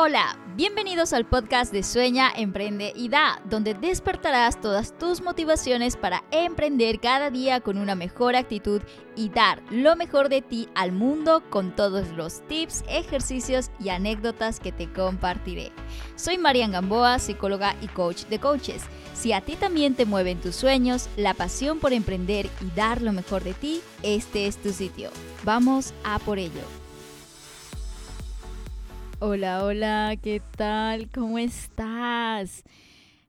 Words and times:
Hola, 0.00 0.38
bienvenidos 0.54 1.12
al 1.12 1.26
podcast 1.26 1.72
de 1.72 1.82
Sueña, 1.82 2.30
Emprende 2.30 2.92
y 2.94 3.08
Da, 3.08 3.42
donde 3.50 3.74
despertarás 3.74 4.60
todas 4.60 4.96
tus 4.96 5.22
motivaciones 5.22 5.96
para 5.96 6.22
emprender 6.30 7.00
cada 7.00 7.30
día 7.30 7.60
con 7.60 7.78
una 7.78 7.96
mejor 7.96 8.36
actitud 8.36 8.80
y 9.16 9.28
dar 9.28 9.60
lo 9.72 9.96
mejor 9.96 10.28
de 10.28 10.40
ti 10.40 10.68
al 10.76 10.92
mundo 10.92 11.42
con 11.50 11.74
todos 11.74 12.10
los 12.10 12.46
tips, 12.46 12.84
ejercicios 12.88 13.72
y 13.80 13.88
anécdotas 13.88 14.60
que 14.60 14.70
te 14.70 14.88
compartiré. 14.88 15.72
Soy 16.14 16.38
Marian 16.38 16.70
Gamboa, 16.70 17.18
psicóloga 17.18 17.74
y 17.80 17.88
coach 17.88 18.26
de 18.26 18.38
coaches. 18.38 18.84
Si 19.14 19.32
a 19.32 19.40
ti 19.40 19.56
también 19.56 19.96
te 19.96 20.06
mueven 20.06 20.40
tus 20.40 20.54
sueños, 20.54 21.08
la 21.16 21.34
pasión 21.34 21.80
por 21.80 21.92
emprender 21.92 22.48
y 22.60 22.70
dar 22.76 23.02
lo 23.02 23.12
mejor 23.12 23.42
de 23.42 23.54
ti, 23.54 23.80
este 24.04 24.46
es 24.46 24.58
tu 24.58 24.70
sitio. 24.70 25.10
Vamos 25.42 25.92
a 26.04 26.20
por 26.20 26.38
ello. 26.38 26.87
Hola, 29.20 29.64
hola, 29.64 30.16
¿qué 30.22 30.40
tal? 30.56 31.10
¿Cómo 31.10 31.40
estás? 31.40 32.62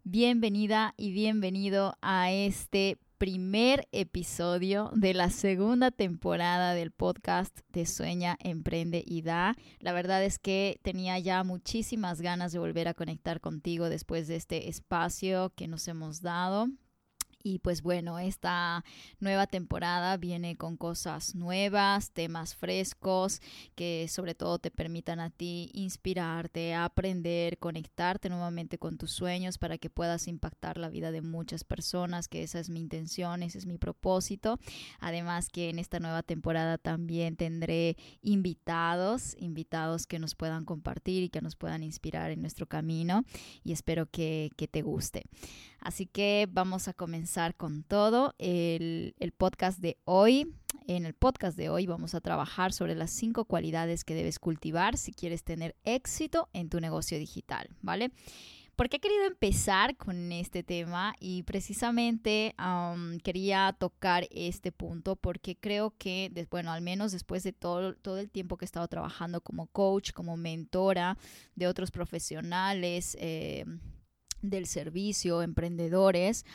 Bienvenida 0.03 0.93
y 0.97 1.11
bienvenido 1.11 1.97
a 2.03 2.31
este 2.31 2.99
primer 3.17 3.87
episodio 3.91 4.91
de 4.93 5.15
la 5.15 5.31
segunda 5.31 5.89
temporada 5.89 6.75
del 6.75 6.91
podcast 6.91 7.57
de 7.69 7.87
Sueña, 7.87 8.37
Emprende 8.39 9.03
y 9.03 9.23
Da. 9.23 9.55
La 9.79 9.91
verdad 9.91 10.23
es 10.23 10.37
que 10.37 10.79
tenía 10.83 11.17
ya 11.17 11.43
muchísimas 11.43 12.21
ganas 12.21 12.51
de 12.51 12.59
volver 12.59 12.87
a 12.87 12.93
conectar 12.93 13.41
contigo 13.41 13.89
después 13.89 14.27
de 14.27 14.35
este 14.35 14.69
espacio 14.69 15.53
que 15.55 15.67
nos 15.67 15.87
hemos 15.87 16.21
dado 16.21 16.67
y 17.41 17.59
pues 17.59 17.81
bueno, 17.81 18.19
esta 18.19 18.83
nueva 19.19 19.47
temporada 19.47 20.17
viene 20.17 20.57
con 20.57 20.75
cosas 20.75 21.35
nuevas, 21.35 22.11
temas 22.11 22.55
frescos 22.55 23.41
que 23.75 24.07
sobre 24.09 24.35
todo 24.35 24.59
te 24.59 24.71
permitan 24.71 25.19
a 25.19 25.29
ti 25.29 25.69
inspirarte, 25.73 26.73
aprender, 26.75 27.57
conectarte 27.57 28.29
nuevamente 28.29 28.77
con 28.77 28.97
tus 28.97 29.11
sueños 29.11 29.57
para 29.57 29.77
que 29.77 29.89
puedas 29.89 30.27
impactar 30.27 30.77
la 30.77 30.89
vida 30.89 31.11
de 31.11 31.21
muchas 31.21 31.63
personas, 31.63 32.27
que 32.27 32.43
esa 32.43 32.59
es 32.59 32.69
mi 32.69 32.81
intención, 32.81 33.41
ese 33.43 33.57
es 33.57 33.65
mi 33.65 33.77
propósito. 33.77 34.59
Además 34.99 35.49
que 35.49 35.69
en 35.69 35.79
esta 35.79 35.99
nueva 35.99 36.23
temporada 36.23 36.77
también 36.77 37.37
tendré 37.37 37.95
invitados, 38.21 39.35
invitados 39.39 40.07
que 40.07 40.19
nos 40.19 40.35
puedan 40.35 40.65
compartir 40.65 41.23
y 41.23 41.29
que 41.29 41.41
nos 41.41 41.55
puedan 41.55 41.83
inspirar 41.83 42.31
en 42.31 42.41
nuestro 42.41 42.67
camino 42.67 43.23
y 43.63 43.71
espero 43.71 44.07
que, 44.07 44.51
que 44.57 44.67
te 44.67 44.81
guste. 44.81 45.23
Así 45.81 46.05
que 46.05 46.47
vamos 46.51 46.87
a 46.87 46.93
comenzar 46.93 47.55
con 47.55 47.83
todo 47.83 48.35
el, 48.37 49.13
podcast 49.37 49.79
de 49.79 49.97
hoy. 50.05 50.53
En 50.87 51.05
el 51.05 51.13
podcast 51.13 51.57
de 51.57 51.69
hoy 51.69 51.87
vamos 51.87 52.15
a 52.15 52.21
trabajar 52.21 52.73
sobre 52.73 52.95
las 52.95 53.11
cinco 53.11 53.45
cualidades 53.45 54.03
que 54.03 54.13
debes 54.13 54.39
cultivar 54.39 54.97
si 54.97 55.13
quieres 55.13 55.43
tener 55.43 55.75
éxito 55.83 56.49
en 56.53 56.69
tu 56.69 56.79
negocio 56.79 57.17
digital, 57.17 57.69
¿vale? 57.81 58.11
Porque 58.75 58.97
he 58.97 58.99
querido 58.99 59.25
empezar 59.25 59.97
con 59.97 60.31
este 60.31 60.63
tema 60.63 61.13
y 61.19 61.43
precisamente 61.43 62.55
quería 63.23 63.75
tocar 63.77 64.25
este 64.31 64.71
punto 64.71 65.15
porque 65.17 65.57
creo 65.57 65.93
que, 65.97 66.31
bueno, 66.49 66.71
al 66.71 66.81
menos 66.81 67.11
después 67.11 67.43
de 67.43 67.51
todo, 67.51 67.95
todo 67.95 68.19
el 68.19 68.29
tiempo 68.29 68.55
que 68.55 68.63
he 68.63 68.67
estado 68.67 68.87
trabajando 68.87 69.41
como 69.41 69.67
coach, 69.67 70.11
como 70.13 70.37
mentora 70.37 71.17
de 71.55 71.67
otros 71.67 71.91
profesionales, 71.91 73.17
eh, 73.19 73.65
del 74.41 74.65
servicio, 74.65 75.41
emprendedores, 75.41 76.45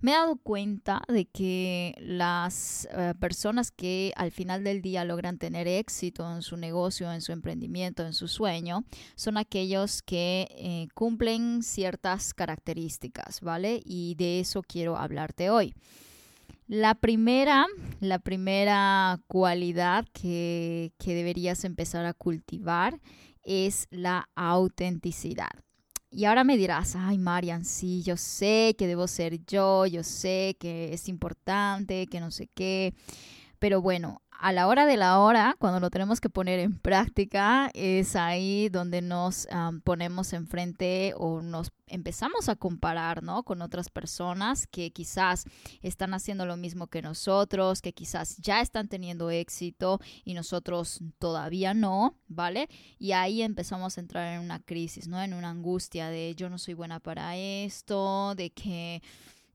me 0.00 0.12
he 0.12 0.14
dado 0.14 0.36
cuenta 0.36 1.02
de 1.08 1.24
que 1.24 1.94
las 1.98 2.86
eh, 2.92 3.14
personas 3.18 3.70
que 3.70 4.12
al 4.16 4.30
final 4.30 4.62
del 4.62 4.82
día 4.82 5.04
logran 5.04 5.38
tener 5.38 5.66
éxito 5.66 6.30
en 6.34 6.42
su 6.42 6.56
negocio, 6.56 7.10
en 7.12 7.22
su 7.22 7.32
emprendimiento, 7.32 8.04
en 8.04 8.12
su 8.12 8.28
sueño, 8.28 8.84
son 9.14 9.38
aquellos 9.38 10.02
que 10.02 10.48
eh, 10.50 10.88
cumplen 10.94 11.62
ciertas 11.62 12.34
características, 12.34 13.40
¿vale? 13.40 13.80
Y 13.84 14.16
de 14.16 14.40
eso 14.40 14.62
quiero 14.62 14.98
hablarte 14.98 15.48
hoy. 15.48 15.74
La 16.68 16.94
primera, 16.94 17.66
la 18.00 18.18
primera 18.18 19.20
cualidad 19.28 20.04
que, 20.12 20.92
que 20.98 21.14
deberías 21.14 21.64
empezar 21.64 22.04
a 22.04 22.12
cultivar 22.12 23.00
es 23.44 23.86
la 23.90 24.28
autenticidad. 24.34 25.65
Y 26.16 26.24
ahora 26.24 26.44
me 26.44 26.56
dirás, 26.56 26.96
ay 26.96 27.18
Marian, 27.18 27.66
sí, 27.66 28.02
yo 28.02 28.16
sé 28.16 28.74
que 28.78 28.86
debo 28.86 29.06
ser 29.06 29.44
yo, 29.44 29.84
yo 29.84 30.02
sé 30.02 30.56
que 30.58 30.94
es 30.94 31.10
importante, 31.10 32.06
que 32.06 32.20
no 32.20 32.30
sé 32.30 32.48
qué, 32.54 32.94
pero 33.66 33.82
bueno, 33.82 34.22
a 34.30 34.52
la 34.52 34.68
hora 34.68 34.86
de 34.86 34.96
la 34.96 35.18
hora, 35.18 35.56
cuando 35.58 35.80
lo 35.80 35.90
tenemos 35.90 36.20
que 36.20 36.30
poner 36.30 36.60
en 36.60 36.78
práctica, 36.78 37.68
es 37.74 38.14
ahí 38.14 38.68
donde 38.68 39.02
nos 39.02 39.48
ponemos 39.82 40.32
enfrente 40.34 41.14
o 41.16 41.42
nos 41.42 41.72
empezamos 41.88 42.48
a 42.48 42.54
comparar, 42.54 43.24
¿no? 43.24 43.42
Con 43.42 43.62
otras 43.62 43.90
personas 43.90 44.68
que 44.68 44.92
quizás 44.92 45.46
están 45.82 46.14
haciendo 46.14 46.46
lo 46.46 46.56
mismo 46.56 46.86
que 46.86 47.02
nosotros, 47.02 47.82
que 47.82 47.92
quizás 47.92 48.36
ya 48.36 48.60
están 48.60 48.86
teniendo 48.86 49.30
éxito 49.30 49.98
y 50.22 50.34
nosotros 50.34 51.00
todavía 51.18 51.74
no, 51.74 52.16
¿vale? 52.28 52.68
Y 53.00 53.10
ahí 53.10 53.42
empezamos 53.42 53.98
a 53.98 54.00
entrar 54.00 54.32
en 54.32 54.42
una 54.42 54.60
crisis, 54.60 55.08
¿no? 55.08 55.20
En 55.20 55.34
una 55.34 55.50
angustia 55.50 56.08
de 56.08 56.36
yo 56.36 56.48
no 56.50 56.58
soy 56.58 56.74
buena 56.74 57.00
para 57.00 57.36
esto, 57.36 58.36
de 58.36 58.50
que 58.50 59.02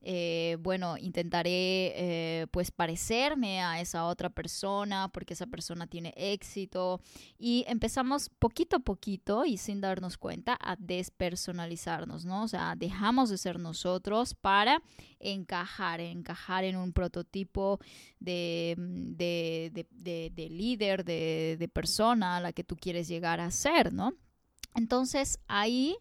eh, 0.04 0.56
bueno, 0.60 0.96
intentaré 0.98 1.92
eh, 1.94 2.46
pues 2.50 2.72
parecerme 2.72 3.62
a 3.62 3.80
esa 3.80 4.06
otra 4.06 4.30
persona 4.30 5.08
porque 5.08 5.34
esa 5.34 5.46
persona 5.46 5.86
tiene 5.86 6.12
éxito 6.16 7.00
y 7.38 7.64
empezamos 7.68 8.28
poquito 8.28 8.76
a 8.76 8.80
poquito 8.80 9.44
y 9.44 9.58
sin 9.58 9.80
darnos 9.80 10.18
cuenta 10.18 10.58
a 10.60 10.74
despersonalizarnos, 10.76 12.24
¿no? 12.24 12.42
O 12.42 12.48
sea, 12.48 12.74
dejamos 12.76 13.30
de 13.30 13.38
ser 13.38 13.60
nosotros 13.60 14.34
para 14.34 14.82
encajar, 15.20 16.00
encajar 16.00 16.64
en 16.64 16.76
un 16.76 16.92
prototipo 16.92 17.78
de, 18.18 18.74
de, 18.76 20.30
de 20.30 20.50
líder, 20.50 21.04
de, 21.04 21.70
persona 21.72 22.36
a 22.36 22.40
la 22.40 22.52
que 22.52 22.64
tú 22.64 22.76
quieres 22.76 23.06
llegar 23.06 23.40
a 23.40 23.50
ser, 23.52 23.92
¿no? 23.92 24.14
Entonces 24.74 25.38
ahí 25.46 25.96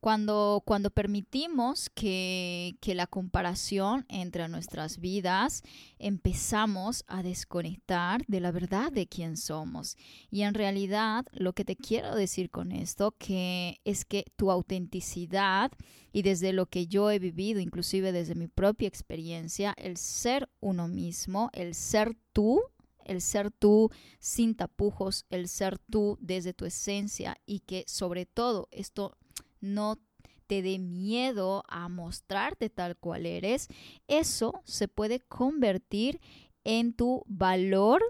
cuando, 0.00 0.62
cuando 0.64 0.90
permitimos 0.90 1.90
que, 1.90 2.74
que, 2.80 2.94
la 2.94 3.06
comparación 3.06 4.06
entre 4.08 4.48
nuestras 4.48 4.98
vidas, 4.98 5.62
empezamos 5.98 7.04
a 7.06 7.22
desconectar 7.22 8.24
de 8.26 8.40
la 8.40 8.50
verdad 8.50 8.90
de 8.90 9.06
quién 9.06 9.36
somos. 9.36 9.96
Y 10.30 10.42
en 10.42 10.54
realidad 10.54 11.26
lo 11.32 11.52
que 11.52 11.64
te 11.64 11.76
quiero 11.76 12.14
decir 12.14 12.50
con 12.50 12.72
esto 12.72 13.14
que 13.18 13.80
es 13.84 14.04
que 14.04 14.24
tu 14.36 14.50
autenticidad 14.50 15.70
y 16.12 16.22
desde 16.22 16.52
lo 16.52 16.66
que 16.66 16.86
yo 16.86 17.10
he 17.10 17.18
vivido, 17.18 17.60
inclusive 17.60 18.12
desde 18.12 18.34
mi 18.34 18.48
propia 18.48 18.88
experiencia, 18.88 19.74
el 19.76 19.96
ser 19.96 20.48
uno 20.60 20.88
mismo, 20.88 21.50
el 21.52 21.74
ser 21.74 22.16
tú, 22.32 22.62
el 23.04 23.20
ser 23.20 23.50
tú 23.50 23.90
sin 24.18 24.54
tapujos, 24.54 25.26
el 25.30 25.48
ser 25.48 25.78
tú 25.78 26.16
desde 26.20 26.54
tu 26.54 26.64
esencia 26.64 27.36
y 27.44 27.60
que 27.60 27.84
sobre 27.86 28.24
todo 28.24 28.68
esto 28.70 29.16
no 29.60 29.98
te 30.46 30.62
dé 30.62 30.78
miedo 30.78 31.62
a 31.68 31.88
mostrarte 31.88 32.70
tal 32.70 32.96
cual 32.96 33.24
eres, 33.26 33.68
eso 34.08 34.60
se 34.64 34.88
puede 34.88 35.20
convertir 35.20 36.20
en 36.64 36.92
tu 36.92 37.22
valor 37.26 38.02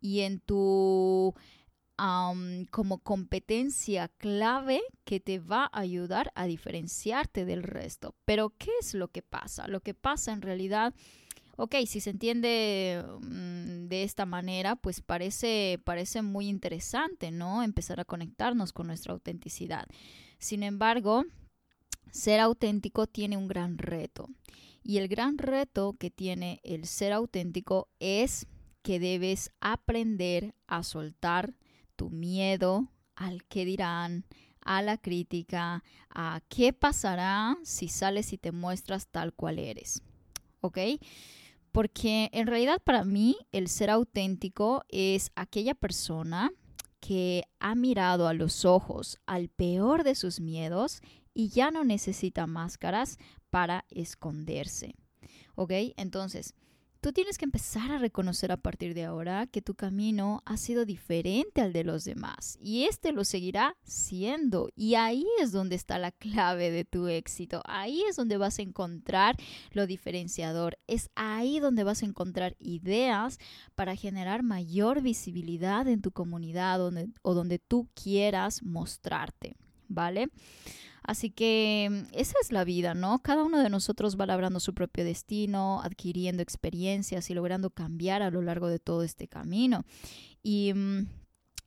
y 0.00 0.20
en 0.20 0.40
tu 0.40 1.34
como 2.70 2.98
competencia 2.98 4.08
clave 4.08 4.82
que 5.04 5.18
te 5.18 5.38
va 5.38 5.70
a 5.72 5.80
ayudar 5.80 6.30
a 6.34 6.46
diferenciarte 6.46 7.44
del 7.44 7.62
resto. 7.62 8.14
Pero 8.24 8.52
¿qué 8.58 8.70
es 8.80 8.94
lo 8.94 9.08
que 9.08 9.22
pasa? 9.22 9.66
Lo 9.66 9.80
que 9.80 9.94
pasa 9.94 10.32
en 10.32 10.42
realidad, 10.42 10.94
ok, 11.56 11.74
si 11.86 12.00
se 12.00 12.10
entiende 12.10 13.02
mm, 13.20 13.88
de 13.88 14.02
esta 14.02 14.26
manera, 14.26 14.76
pues 14.76 15.00
parece, 15.00 15.80
parece 15.84 16.20
muy 16.20 16.48
interesante, 16.48 17.30
¿no? 17.30 17.62
Empezar 17.62 17.98
a 17.98 18.04
conectarnos 18.04 18.72
con 18.72 18.88
nuestra 18.88 19.14
autenticidad. 19.14 19.86
Sin 20.38 20.62
embargo, 20.62 21.24
ser 22.10 22.40
auténtico 22.40 23.06
tiene 23.06 23.36
un 23.36 23.48
gran 23.48 23.78
reto. 23.78 24.28
Y 24.82 24.98
el 24.98 25.08
gran 25.08 25.38
reto 25.38 25.96
que 25.98 26.10
tiene 26.10 26.60
el 26.62 26.86
ser 26.86 27.12
auténtico 27.12 27.88
es 27.98 28.46
que 28.82 29.00
debes 29.00 29.50
aprender 29.60 30.54
a 30.68 30.84
soltar 30.84 31.56
tu 31.96 32.10
miedo 32.10 32.88
al 33.16 33.44
que 33.44 33.64
dirán, 33.64 34.24
a 34.60 34.82
la 34.82 34.98
crítica, 34.98 35.82
a 36.10 36.40
qué 36.48 36.72
pasará 36.72 37.56
si 37.64 37.88
sales 37.88 38.32
y 38.32 38.38
te 38.38 38.52
muestras 38.52 39.08
tal 39.08 39.32
cual 39.32 39.58
eres. 39.58 40.02
¿Ok? 40.60 40.78
Porque 41.72 42.30
en 42.32 42.46
realidad 42.46 42.80
para 42.82 43.04
mí 43.04 43.36
el 43.52 43.68
ser 43.68 43.90
auténtico 43.90 44.84
es 44.88 45.30
aquella 45.34 45.74
persona 45.74 46.52
que 47.06 47.44
ha 47.60 47.76
mirado 47.76 48.26
a 48.26 48.34
los 48.34 48.64
ojos 48.64 49.18
al 49.26 49.48
peor 49.48 50.02
de 50.02 50.16
sus 50.16 50.40
miedos 50.40 51.02
y 51.34 51.50
ya 51.50 51.70
no 51.70 51.84
necesita 51.84 52.48
máscaras 52.48 53.18
para 53.48 53.84
esconderse. 53.90 54.96
¿Ok? 55.54 55.70
Entonces, 55.96 56.54
Tú 57.00 57.12
tienes 57.12 57.38
que 57.38 57.44
empezar 57.44 57.92
a 57.92 57.98
reconocer 57.98 58.50
a 58.50 58.56
partir 58.56 58.94
de 58.94 59.04
ahora 59.04 59.46
que 59.46 59.62
tu 59.62 59.74
camino 59.74 60.42
ha 60.44 60.56
sido 60.56 60.84
diferente 60.84 61.60
al 61.60 61.72
de 61.72 61.84
los 61.84 62.04
demás 62.04 62.58
y 62.60 62.84
este 62.84 63.12
lo 63.12 63.24
seguirá 63.24 63.76
siendo. 63.84 64.70
Y 64.74 64.94
ahí 64.94 65.24
es 65.40 65.52
donde 65.52 65.76
está 65.76 65.98
la 65.98 66.10
clave 66.10 66.70
de 66.70 66.84
tu 66.84 67.06
éxito. 67.06 67.62
Ahí 67.66 68.02
es 68.08 68.16
donde 68.16 68.38
vas 68.38 68.58
a 68.58 68.62
encontrar 68.62 69.36
lo 69.72 69.86
diferenciador. 69.86 70.78
Es 70.86 71.10
ahí 71.14 71.60
donde 71.60 71.84
vas 71.84 72.02
a 72.02 72.06
encontrar 72.06 72.56
ideas 72.58 73.38
para 73.74 73.94
generar 73.94 74.42
mayor 74.42 75.02
visibilidad 75.02 75.86
en 75.88 76.00
tu 76.00 76.10
comunidad 76.10 76.80
o 76.80 77.34
donde 77.34 77.58
tú 77.58 77.88
quieras 77.94 78.62
mostrarte. 78.62 79.56
¿Vale? 79.88 80.28
Así 81.06 81.30
que 81.30 82.04
esa 82.12 82.34
es 82.42 82.50
la 82.50 82.64
vida, 82.64 82.94
¿no? 82.94 83.20
Cada 83.20 83.44
uno 83.44 83.60
de 83.60 83.70
nosotros 83.70 84.18
va 84.18 84.26
labrando 84.26 84.58
su 84.58 84.74
propio 84.74 85.04
destino, 85.04 85.80
adquiriendo 85.82 86.42
experiencias 86.42 87.30
y 87.30 87.34
logrando 87.34 87.70
cambiar 87.70 88.22
a 88.22 88.30
lo 88.30 88.42
largo 88.42 88.68
de 88.68 88.80
todo 88.80 89.02
este 89.02 89.28
camino. 89.28 89.84
Y. 90.42 90.72
Mm, 90.74 91.06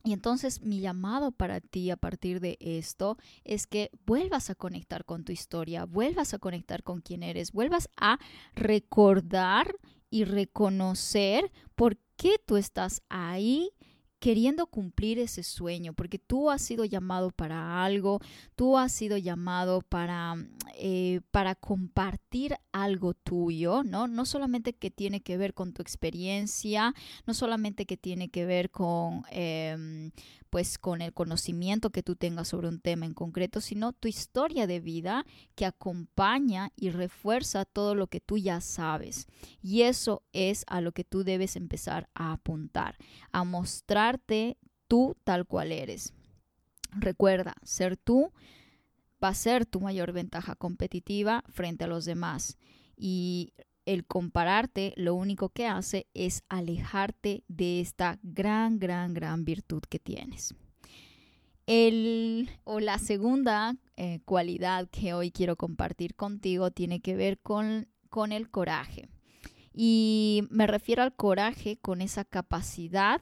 y 0.02 0.14
entonces 0.14 0.62
mi 0.62 0.80
llamado 0.80 1.30
para 1.30 1.60
ti 1.60 1.90
a 1.90 1.96
partir 1.96 2.40
de 2.40 2.56
esto 2.58 3.18
es 3.44 3.66
que 3.66 3.90
vuelvas 4.06 4.48
a 4.48 4.54
conectar 4.54 5.04
con 5.04 5.24
tu 5.24 5.32
historia, 5.32 5.84
vuelvas 5.84 6.32
a 6.32 6.38
conectar 6.38 6.82
con 6.82 7.02
quién 7.02 7.22
eres, 7.22 7.52
vuelvas 7.52 7.90
a 7.98 8.18
recordar 8.54 9.74
y 10.08 10.24
reconocer 10.24 11.52
por 11.74 11.98
qué 12.16 12.36
tú 12.46 12.56
estás 12.56 13.02
ahí 13.10 13.72
queriendo 14.20 14.66
cumplir 14.66 15.18
ese 15.18 15.42
sueño, 15.42 15.94
porque 15.94 16.18
tú 16.18 16.50
has 16.50 16.60
sido 16.60 16.84
llamado 16.84 17.30
para 17.30 17.82
algo, 17.82 18.20
tú 18.54 18.76
has 18.76 18.92
sido 18.92 19.16
llamado 19.16 19.80
para, 19.80 20.36
eh, 20.76 21.22
para 21.30 21.54
compartir 21.54 22.56
algo 22.70 23.14
tuyo, 23.14 23.82
¿no? 23.82 24.06
No 24.06 24.26
solamente 24.26 24.74
que 24.74 24.90
tiene 24.90 25.22
que 25.22 25.38
ver 25.38 25.54
con 25.54 25.72
tu 25.72 25.80
experiencia, 25.80 26.94
no 27.26 27.32
solamente 27.32 27.86
que 27.86 27.96
tiene 27.96 28.28
que 28.28 28.44
ver 28.44 28.70
con, 28.70 29.24
em, 29.30 30.12
pues 30.50 30.78
con 30.78 31.00
el 31.00 31.14
conocimiento 31.14 31.90
que 31.90 32.02
tú 32.02 32.16
tengas 32.16 32.48
sobre 32.48 32.68
un 32.68 32.80
tema 32.80 33.06
en 33.06 33.14
concreto, 33.14 33.60
sino 33.60 33.92
tu 33.92 34.08
historia 34.08 34.66
de 34.66 34.80
vida 34.80 35.24
que 35.54 35.64
acompaña 35.64 36.72
y 36.76 36.90
refuerza 36.90 37.64
todo 37.64 37.94
lo 37.94 38.08
que 38.08 38.20
tú 38.20 38.36
ya 38.36 38.60
sabes. 38.60 39.26
Y 39.62 39.82
eso 39.82 40.22
es 40.32 40.64
a 40.66 40.80
lo 40.80 40.92
que 40.92 41.04
tú 41.04 41.24
debes 41.24 41.56
empezar 41.56 42.08
a 42.14 42.32
apuntar, 42.32 42.96
a 43.32 43.44
mostrarte 43.44 44.58
tú 44.88 45.16
tal 45.24 45.46
cual 45.46 45.72
eres. 45.72 46.12
Recuerda, 46.92 47.54
ser 47.62 47.96
tú 47.96 48.32
va 49.22 49.28
a 49.28 49.34
ser 49.34 49.66
tu 49.66 49.80
mayor 49.80 50.12
ventaja 50.12 50.56
competitiva 50.56 51.44
frente 51.48 51.84
a 51.84 51.86
los 51.86 52.04
demás. 52.04 52.58
Y 52.96 53.52
el 53.92 54.06
compararte 54.06 54.92
lo 54.96 55.14
único 55.14 55.48
que 55.48 55.66
hace 55.66 56.06
es 56.14 56.44
alejarte 56.48 57.42
de 57.48 57.80
esta 57.80 58.18
gran, 58.22 58.78
gran, 58.78 59.14
gran 59.14 59.44
virtud 59.44 59.82
que 59.88 59.98
tienes. 59.98 60.54
El, 61.66 62.50
o 62.64 62.78
la 62.80 62.98
segunda 62.98 63.76
eh, 63.96 64.20
cualidad 64.24 64.88
que 64.90 65.12
hoy 65.12 65.30
quiero 65.32 65.56
compartir 65.56 66.14
contigo 66.14 66.70
tiene 66.70 67.00
que 67.00 67.16
ver 67.16 67.40
con, 67.40 67.88
con 68.08 68.32
el 68.32 68.48
coraje. 68.48 69.08
Y 69.72 70.44
me 70.50 70.66
refiero 70.66 71.02
al 71.02 71.14
coraje 71.14 71.76
con 71.76 72.00
esa 72.00 72.24
capacidad 72.24 73.20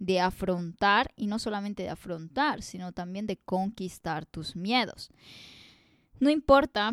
de 0.00 0.18
afrontar, 0.18 1.12
y 1.14 1.26
no 1.26 1.38
solamente 1.38 1.84
de 1.84 1.90
afrontar, 1.90 2.62
sino 2.62 2.92
también 2.92 3.26
de 3.26 3.36
conquistar 3.36 4.24
tus 4.26 4.56
miedos. 4.56 5.10
No 6.20 6.28
importa 6.28 6.92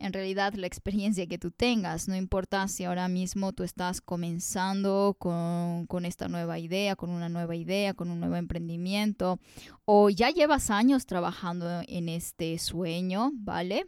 en 0.00 0.12
realidad 0.12 0.54
la 0.54 0.66
experiencia 0.66 1.28
que 1.28 1.38
tú 1.38 1.52
tengas, 1.52 2.08
no 2.08 2.16
importa 2.16 2.66
si 2.66 2.84
ahora 2.84 3.06
mismo 3.08 3.52
tú 3.52 3.62
estás 3.62 4.00
comenzando 4.00 5.16
con, 5.18 5.86
con, 5.86 6.04
esta 6.04 6.26
nueva 6.26 6.58
idea, 6.58 6.96
con 6.96 7.10
una 7.10 7.28
nueva 7.28 7.54
idea, 7.54 7.94
con 7.94 8.10
un 8.10 8.18
nuevo 8.18 8.34
emprendimiento, 8.34 9.38
o 9.84 10.10
ya 10.10 10.30
llevas 10.30 10.70
años 10.70 11.06
trabajando 11.06 11.82
en 11.86 12.08
este 12.08 12.58
sueño, 12.58 13.30
¿vale? 13.34 13.86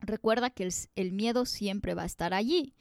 Recuerda 0.00 0.50
que 0.50 0.64
el, 0.64 0.74
el 0.94 1.12
miedo 1.12 1.46
siempre 1.46 1.94
va 1.94 2.02
a 2.02 2.06
estar 2.06 2.34
allí. 2.34 2.74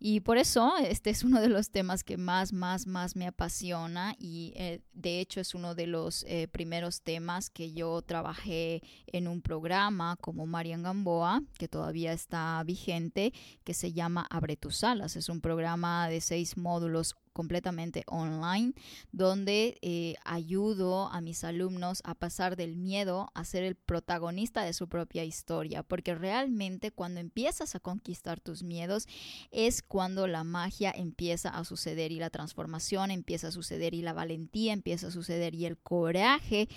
Y 0.00 0.20
por 0.20 0.38
eso 0.38 0.72
este 0.78 1.10
es 1.10 1.24
uno 1.24 1.40
de 1.40 1.48
los 1.48 1.70
temas 1.70 2.04
que 2.04 2.16
más, 2.16 2.52
más, 2.52 2.86
más 2.86 3.16
me 3.16 3.26
apasiona 3.26 4.14
y 4.18 4.52
eh, 4.56 4.80
de 4.92 5.20
hecho 5.20 5.40
es 5.40 5.54
uno 5.54 5.74
de 5.74 5.88
los 5.88 6.24
eh, 6.28 6.46
primeros 6.46 7.02
temas 7.02 7.50
que 7.50 7.72
yo 7.72 8.00
trabajé 8.02 8.82
en 9.06 9.26
un 9.26 9.42
programa 9.42 10.16
como 10.20 10.46
Marian 10.46 10.84
Gamboa, 10.84 11.42
que 11.58 11.66
todavía 11.66 12.12
está 12.12 12.62
vigente, 12.64 13.32
que 13.64 13.74
se 13.74 13.92
llama 13.92 14.26
Abre 14.30 14.56
tus 14.56 14.84
alas. 14.84 15.16
Es 15.16 15.28
un 15.28 15.40
programa 15.40 16.08
de 16.08 16.20
seis 16.20 16.56
módulos 16.56 17.16
completamente 17.38 18.02
online, 18.08 18.72
donde 19.12 19.78
eh, 19.80 20.16
ayudo 20.24 21.06
a 21.06 21.20
mis 21.20 21.44
alumnos 21.44 22.02
a 22.02 22.16
pasar 22.16 22.56
del 22.56 22.74
miedo 22.74 23.30
a 23.32 23.44
ser 23.44 23.62
el 23.62 23.76
protagonista 23.76 24.64
de 24.64 24.72
su 24.72 24.88
propia 24.88 25.22
historia, 25.22 25.84
porque 25.84 26.16
realmente 26.16 26.90
cuando 26.90 27.20
empiezas 27.20 27.76
a 27.76 27.78
conquistar 27.78 28.40
tus 28.40 28.64
miedos 28.64 29.06
es 29.52 29.82
cuando 29.82 30.26
la 30.26 30.42
magia 30.42 30.90
empieza 30.90 31.50
a 31.50 31.62
suceder 31.62 32.10
y 32.10 32.18
la 32.18 32.30
transformación 32.30 33.12
empieza 33.12 33.48
a 33.48 33.52
suceder 33.52 33.94
y 33.94 34.02
la 34.02 34.14
valentía 34.14 34.72
empieza 34.72 35.06
a 35.06 35.12
suceder 35.12 35.54
y 35.54 35.64
el 35.64 35.78
coraje 35.78 36.68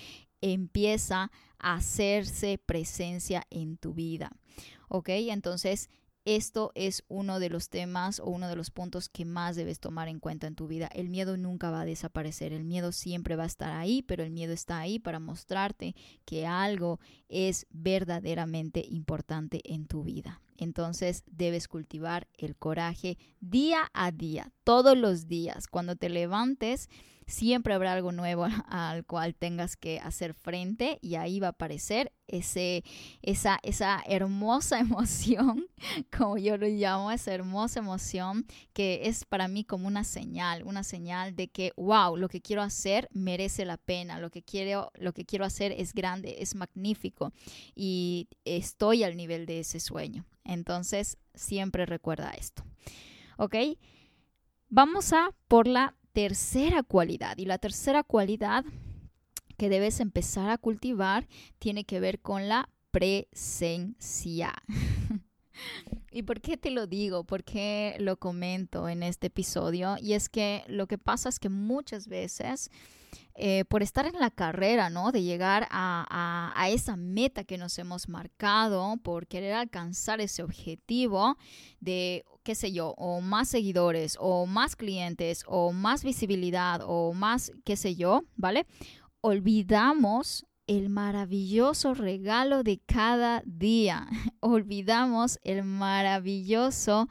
empieza 0.42 1.32
a 1.58 1.74
hacerse 1.74 2.56
presencia 2.64 3.48
en 3.50 3.78
tu 3.78 3.94
vida. 3.94 4.30
¿Ok? 4.86 5.08
Entonces, 5.08 5.90
esto 6.24 6.72
es 6.74 7.04
uno 7.08 7.40
de 7.40 7.50
los 7.50 7.68
temas 7.68 8.20
o 8.20 8.26
uno 8.26 8.48
de 8.48 8.56
los 8.56 8.70
puntos 8.70 9.08
que 9.08 9.24
más 9.24 9.56
debes 9.56 9.80
tomar 9.80 10.08
en 10.08 10.20
cuenta 10.20 10.46
en 10.46 10.54
tu 10.54 10.68
vida. 10.68 10.88
El 10.94 11.08
miedo 11.08 11.36
nunca 11.36 11.70
va 11.70 11.80
a 11.80 11.84
desaparecer, 11.84 12.52
el 12.52 12.64
miedo 12.64 12.92
siempre 12.92 13.36
va 13.36 13.44
a 13.44 13.46
estar 13.46 13.72
ahí, 13.72 14.02
pero 14.02 14.22
el 14.22 14.30
miedo 14.30 14.52
está 14.52 14.78
ahí 14.78 14.98
para 14.98 15.18
mostrarte 15.18 15.94
que 16.24 16.46
algo 16.46 17.00
es 17.28 17.66
verdaderamente 17.70 18.84
importante 18.88 19.60
en 19.64 19.86
tu 19.86 20.04
vida. 20.04 20.40
Entonces 20.56 21.24
debes 21.26 21.66
cultivar 21.66 22.28
el 22.34 22.56
coraje 22.56 23.18
día 23.40 23.90
a 23.92 24.12
día, 24.12 24.52
todos 24.62 24.96
los 24.96 25.26
días. 25.26 25.66
Cuando 25.66 25.96
te 25.96 26.08
levantes, 26.08 26.88
siempre 27.32 27.72
habrá 27.72 27.94
algo 27.94 28.12
nuevo 28.12 28.46
al 28.68 29.04
cual 29.06 29.34
tengas 29.34 29.76
que 29.76 29.98
hacer 30.00 30.34
frente 30.34 30.98
y 31.00 31.14
ahí 31.14 31.40
va 31.40 31.48
a 31.48 31.50
aparecer 31.50 32.12
ese, 32.28 32.84
esa, 33.22 33.58
esa 33.62 34.02
hermosa 34.06 34.78
emoción, 34.78 35.66
como 36.16 36.36
yo 36.36 36.58
lo 36.58 36.66
llamo, 36.66 37.10
esa 37.10 37.32
hermosa 37.32 37.80
emoción 37.80 38.46
que 38.74 39.00
es 39.04 39.24
para 39.24 39.48
mí 39.48 39.64
como 39.64 39.86
una 39.86 40.04
señal, 40.04 40.62
una 40.64 40.84
señal 40.84 41.34
de 41.34 41.48
que, 41.48 41.72
wow, 41.76 42.16
lo 42.16 42.28
que 42.28 42.42
quiero 42.42 42.62
hacer 42.62 43.08
merece 43.12 43.64
la 43.64 43.78
pena, 43.78 44.20
lo 44.20 44.30
que 44.30 44.42
quiero, 44.42 44.92
lo 44.94 45.14
que 45.14 45.24
quiero 45.24 45.46
hacer 45.46 45.72
es 45.72 45.94
grande, 45.94 46.36
es 46.40 46.54
magnífico 46.54 47.32
y 47.74 48.28
estoy 48.44 49.04
al 49.04 49.16
nivel 49.16 49.46
de 49.46 49.60
ese 49.60 49.80
sueño. 49.80 50.26
Entonces, 50.44 51.16
siempre 51.34 51.86
recuerda 51.86 52.30
esto. 52.32 52.62
¿Ok? 53.38 53.56
Vamos 54.68 55.12
a 55.12 55.30
por 55.48 55.66
la 55.66 55.94
tercera 56.12 56.82
cualidad. 56.82 57.36
Y 57.38 57.46
la 57.46 57.58
tercera 57.58 58.02
cualidad 58.02 58.64
que 59.56 59.68
debes 59.68 60.00
empezar 60.00 60.50
a 60.50 60.58
cultivar 60.58 61.28
tiene 61.58 61.84
que 61.84 62.00
ver 62.00 62.20
con 62.20 62.48
la 62.48 62.68
presencia. 62.90 64.52
¿Y 66.10 66.22
por 66.22 66.40
qué 66.40 66.56
te 66.56 66.70
lo 66.70 66.86
digo? 66.86 67.24
¿Por 67.24 67.44
qué 67.44 67.96
lo 67.98 68.18
comento 68.18 68.88
en 68.88 69.02
este 69.02 69.28
episodio? 69.28 69.96
Y 70.00 70.12
es 70.14 70.28
que 70.28 70.64
lo 70.66 70.86
que 70.86 70.98
pasa 70.98 71.28
es 71.28 71.38
que 71.38 71.48
muchas 71.48 72.08
veces 72.08 72.70
eh, 73.34 73.64
por 73.66 73.82
estar 73.82 74.04
en 74.06 74.18
la 74.18 74.30
carrera, 74.30 74.90
¿no? 74.90 75.10
De 75.10 75.22
llegar 75.22 75.66
a, 75.70 76.52
a, 76.54 76.68
esa 76.68 76.96
meta 76.96 77.44
que 77.44 77.56
nos 77.56 77.78
hemos 77.78 78.08
marcado, 78.08 78.98
por 79.02 79.26
querer 79.26 79.54
alcanzar 79.54 80.20
ese 80.20 80.42
objetivo 80.42 81.36
de, 81.80 82.24
qué 82.42 82.54
sé 82.54 82.72
yo, 82.72 82.94
o 82.98 83.20
más 83.20 83.48
seguidores, 83.48 84.16
o 84.20 84.46
más 84.46 84.76
clientes, 84.76 85.44
o 85.46 85.72
más 85.72 86.04
visibilidad, 86.04 86.80
o 86.84 87.12
más, 87.12 87.52
qué 87.64 87.76
sé 87.76 87.94
yo, 87.94 88.22
¿vale? 88.36 88.66
Olvidamos 89.20 90.46
el 90.66 90.88
maravilloso 90.88 91.94
regalo 91.94 92.62
de 92.62 92.80
cada 92.86 93.42
día. 93.44 94.08
Olvidamos 94.40 95.38
el 95.42 95.64
maravilloso 95.64 97.08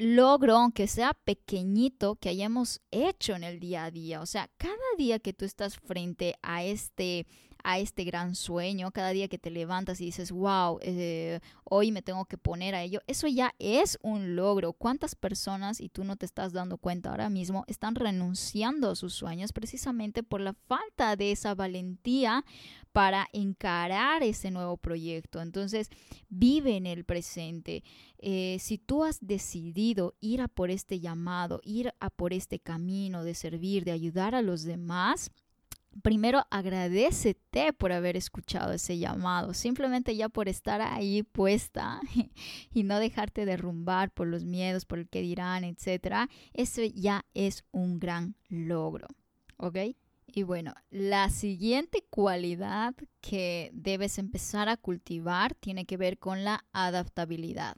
logro, 0.00 0.56
aunque 0.56 0.86
sea 0.86 1.14
pequeñito, 1.24 2.16
que 2.16 2.30
hayamos 2.30 2.80
hecho 2.90 3.34
en 3.34 3.44
el 3.44 3.60
día 3.60 3.84
a 3.84 3.90
día. 3.90 4.20
O 4.20 4.26
sea, 4.26 4.50
cada 4.56 4.74
día 4.96 5.18
que 5.18 5.32
tú 5.32 5.44
estás 5.44 5.76
frente 5.76 6.36
a 6.42 6.64
este, 6.64 7.26
a 7.64 7.78
este 7.78 8.04
gran 8.04 8.34
sueño, 8.34 8.90
cada 8.90 9.10
día 9.10 9.28
que 9.28 9.38
te 9.38 9.50
levantas 9.50 10.00
y 10.00 10.06
dices, 10.06 10.32
wow, 10.32 10.78
eh, 10.82 11.40
hoy 11.64 11.92
me 11.92 12.02
tengo 12.02 12.24
que 12.24 12.38
poner 12.38 12.74
a 12.74 12.82
ello, 12.82 13.00
eso 13.06 13.26
ya 13.26 13.54
es 13.58 13.98
un 14.02 14.36
logro. 14.36 14.72
¿Cuántas 14.72 15.14
personas, 15.14 15.80
y 15.80 15.88
tú 15.88 16.04
no 16.04 16.16
te 16.16 16.26
estás 16.26 16.52
dando 16.52 16.78
cuenta 16.78 17.10
ahora 17.10 17.30
mismo, 17.30 17.64
están 17.66 17.94
renunciando 17.94 18.90
a 18.90 18.96
sus 18.96 19.14
sueños 19.14 19.52
precisamente 19.52 20.22
por 20.22 20.40
la 20.40 20.52
falta 20.52 21.16
de 21.16 21.32
esa 21.32 21.54
valentía 21.54 22.44
para 22.92 23.28
encarar 23.32 24.22
ese 24.22 24.50
nuevo 24.50 24.76
proyecto? 24.76 25.40
Entonces, 25.40 25.90
vive 26.28 26.76
en 26.76 26.86
el 26.86 27.04
presente. 27.04 27.82
Eh, 28.18 28.58
si 28.60 28.78
tú 28.78 29.04
has 29.04 29.18
decidido 29.20 30.14
ir 30.20 30.40
a 30.40 30.48
por 30.48 30.70
este 30.70 31.00
llamado, 31.00 31.60
ir 31.62 31.94
a 32.00 32.10
por 32.10 32.32
este 32.32 32.58
camino 32.58 33.24
de 33.24 33.34
servir, 33.34 33.84
de 33.84 33.92
ayudar 33.92 34.34
a 34.34 34.42
los 34.42 34.64
demás, 34.64 35.30
primero 36.02 36.46
agradecete 36.50 37.72
por 37.72 37.92
haber 37.92 38.16
escuchado 38.16 38.72
ese 38.72 38.98
llamado, 38.98 39.54
simplemente 39.54 40.16
ya 40.16 40.28
por 40.28 40.48
estar 40.48 40.80
ahí 40.80 41.22
puesta 41.22 42.00
y 42.72 42.82
no 42.82 42.98
dejarte 42.98 43.44
derrumbar 43.44 44.10
por 44.10 44.26
los 44.26 44.44
miedos, 44.44 44.84
por 44.84 44.98
el 44.98 45.08
que 45.08 45.22
dirán, 45.22 45.64
etcétera. 45.64 46.28
Eso 46.52 46.82
ya 46.82 47.24
es 47.34 47.64
un 47.72 47.98
gran 47.98 48.36
logro, 48.48 49.08
¿ok? 49.56 49.76
Y 50.32 50.44
bueno, 50.44 50.74
la 50.90 51.28
siguiente 51.28 52.04
cualidad 52.08 52.94
que 53.20 53.70
debes 53.72 54.18
empezar 54.18 54.68
a 54.68 54.76
cultivar 54.76 55.54
tiene 55.54 55.86
que 55.86 55.96
ver 55.96 56.18
con 56.18 56.44
la 56.44 56.64
adaptabilidad. 56.72 57.76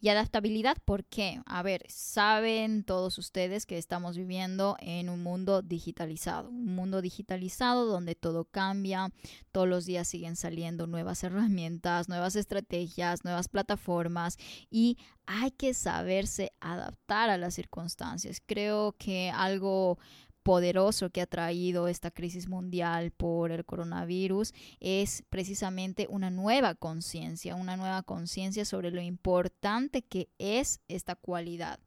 Y 0.00 0.10
adaptabilidad, 0.10 0.76
¿por 0.84 1.04
qué? 1.04 1.40
A 1.46 1.62
ver, 1.62 1.84
saben 1.88 2.84
todos 2.84 3.18
ustedes 3.18 3.66
que 3.66 3.78
estamos 3.78 4.16
viviendo 4.16 4.76
en 4.80 5.08
un 5.08 5.22
mundo 5.22 5.60
digitalizado, 5.62 6.50
un 6.50 6.74
mundo 6.74 7.02
digitalizado 7.02 7.86
donde 7.86 8.14
todo 8.14 8.44
cambia, 8.44 9.10
todos 9.50 9.68
los 9.68 9.86
días 9.86 10.06
siguen 10.06 10.36
saliendo 10.36 10.86
nuevas 10.86 11.24
herramientas, 11.24 12.08
nuevas 12.08 12.36
estrategias, 12.36 13.24
nuevas 13.24 13.48
plataformas 13.48 14.36
y 14.70 14.98
hay 15.26 15.50
que 15.50 15.74
saberse 15.74 16.52
adaptar 16.60 17.28
a 17.28 17.36
las 17.36 17.54
circunstancias. 17.54 18.40
Creo 18.44 18.94
que 18.98 19.30
algo 19.30 19.98
poderoso 20.42 21.10
que 21.10 21.20
ha 21.20 21.26
traído 21.26 21.88
esta 21.88 22.10
crisis 22.10 22.48
mundial 22.48 23.10
por 23.10 23.50
el 23.52 23.64
coronavirus 23.64 24.54
es 24.80 25.22
precisamente 25.28 26.06
una 26.08 26.30
nueva 26.30 26.74
conciencia, 26.74 27.54
una 27.54 27.76
nueva 27.76 28.02
conciencia 28.02 28.64
sobre 28.64 28.90
lo 28.90 29.00
importante 29.00 30.02
que 30.02 30.28
es 30.38 30.80
esta 30.88 31.14
cualidad. 31.16 31.80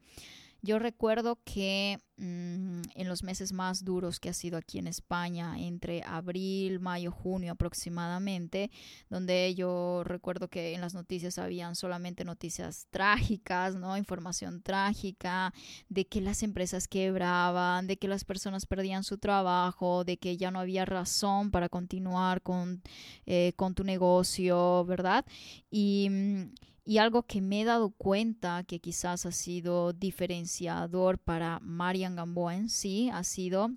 Yo 0.63 0.77
recuerdo 0.77 1.39
que 1.43 1.97
mm, 2.17 2.81
en 2.93 3.07
los 3.07 3.23
meses 3.23 3.51
más 3.51 3.83
duros 3.83 4.19
que 4.19 4.29
ha 4.29 4.33
sido 4.33 4.57
aquí 4.57 4.77
en 4.77 4.85
España, 4.85 5.55
entre 5.57 6.03
abril, 6.03 6.79
mayo, 6.79 7.11
junio 7.11 7.53
aproximadamente, 7.53 8.69
donde 9.09 9.55
yo 9.55 10.03
recuerdo 10.05 10.49
que 10.49 10.75
en 10.75 10.81
las 10.81 10.93
noticias 10.93 11.39
habían 11.39 11.75
solamente 11.75 12.23
noticias 12.23 12.85
trágicas, 12.91 13.75
¿no? 13.75 13.97
Información 13.97 14.61
trágica, 14.61 15.51
de 15.89 16.05
que 16.05 16.21
las 16.21 16.43
empresas 16.43 16.87
quebraban, 16.87 17.87
de 17.87 17.97
que 17.97 18.07
las 18.07 18.23
personas 18.23 18.67
perdían 18.67 19.03
su 19.03 19.17
trabajo, 19.17 20.03
de 20.03 20.17
que 20.17 20.37
ya 20.37 20.51
no 20.51 20.59
había 20.59 20.85
razón 20.85 21.49
para 21.49 21.69
continuar 21.69 22.43
con, 22.43 22.83
eh, 23.25 23.53
con 23.55 23.73
tu 23.73 23.83
negocio, 23.83 24.85
¿verdad? 24.85 25.25
Y 25.71 26.07
mm, 26.11 26.70
y 26.83 26.97
algo 26.97 27.23
que 27.23 27.41
me 27.41 27.61
he 27.61 27.65
dado 27.65 27.91
cuenta 27.91 28.63
que 28.63 28.79
quizás 28.79 29.25
ha 29.25 29.31
sido 29.31 29.93
diferenciador 29.93 31.19
para 31.19 31.59
Marian 31.61 32.15
Gamboa 32.15 32.55
en 32.55 32.69
sí 32.69 33.09
ha 33.11 33.23
sido 33.23 33.71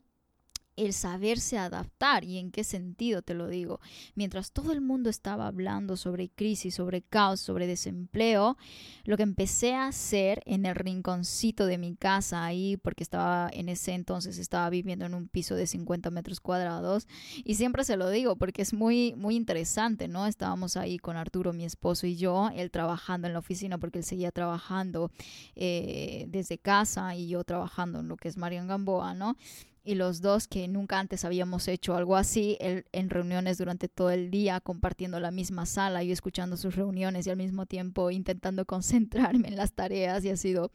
el 0.76 0.92
saberse 0.92 1.58
adaptar. 1.58 2.24
¿Y 2.24 2.38
en 2.38 2.50
qué 2.50 2.64
sentido 2.64 3.22
te 3.22 3.34
lo 3.34 3.48
digo? 3.48 3.80
Mientras 4.14 4.52
todo 4.52 4.72
el 4.72 4.80
mundo 4.80 5.10
estaba 5.10 5.46
hablando 5.46 5.96
sobre 5.96 6.28
crisis, 6.28 6.74
sobre 6.74 7.02
caos, 7.02 7.40
sobre 7.40 7.66
desempleo, 7.66 8.56
lo 9.04 9.16
que 9.16 9.22
empecé 9.22 9.74
a 9.74 9.86
hacer 9.86 10.42
en 10.46 10.66
el 10.66 10.74
rinconcito 10.74 11.66
de 11.66 11.78
mi 11.78 11.96
casa 11.96 12.44
ahí, 12.44 12.76
porque 12.76 13.02
estaba 13.02 13.50
en 13.52 13.68
ese 13.68 13.92
entonces 13.92 14.38
estaba 14.38 14.70
viviendo 14.70 15.04
en 15.06 15.14
un 15.14 15.28
piso 15.28 15.54
de 15.54 15.66
50 15.66 16.10
metros 16.10 16.40
cuadrados, 16.40 17.06
y 17.44 17.54
siempre 17.54 17.84
se 17.84 17.96
lo 17.96 18.10
digo 18.10 18.36
porque 18.36 18.62
es 18.62 18.72
muy, 18.72 19.14
muy 19.16 19.36
interesante, 19.36 20.08
¿no? 20.08 20.26
Estábamos 20.26 20.76
ahí 20.76 20.98
con 20.98 21.16
Arturo, 21.16 21.52
mi 21.52 21.64
esposo 21.64 22.06
y 22.06 22.16
yo, 22.16 22.50
él 22.54 22.70
trabajando 22.70 23.26
en 23.26 23.32
la 23.32 23.38
oficina 23.38 23.78
porque 23.78 23.98
él 23.98 24.04
seguía 24.04 24.32
trabajando 24.32 25.10
eh, 25.54 26.26
desde 26.28 26.58
casa 26.58 27.14
y 27.14 27.28
yo 27.28 27.44
trabajando 27.44 28.00
en 28.00 28.08
lo 28.08 28.16
que 28.16 28.28
es 28.28 28.36
Marian 28.36 28.66
Gamboa, 28.66 29.14
¿no? 29.14 29.36
Y 29.84 29.94
los 29.96 30.22
dos 30.22 30.48
que 30.48 30.66
nunca 30.66 30.98
antes 30.98 31.24
habíamos 31.24 31.68
hecho 31.68 31.94
algo 31.94 32.16
así 32.16 32.56
en 32.60 33.10
reuniones 33.10 33.58
durante 33.58 33.88
todo 33.88 34.10
el 34.10 34.30
día, 34.30 34.60
compartiendo 34.60 35.20
la 35.20 35.30
misma 35.30 35.66
sala 35.66 36.02
y 36.02 36.10
escuchando 36.10 36.56
sus 36.56 36.74
reuniones 36.74 37.26
y 37.26 37.30
al 37.30 37.36
mismo 37.36 37.66
tiempo 37.66 38.10
intentando 38.10 38.64
concentrarme 38.66 39.48
en 39.48 39.56
las 39.56 39.72
tareas 39.72 40.24
y 40.24 40.30
ha 40.30 40.36
sido, 40.36 40.72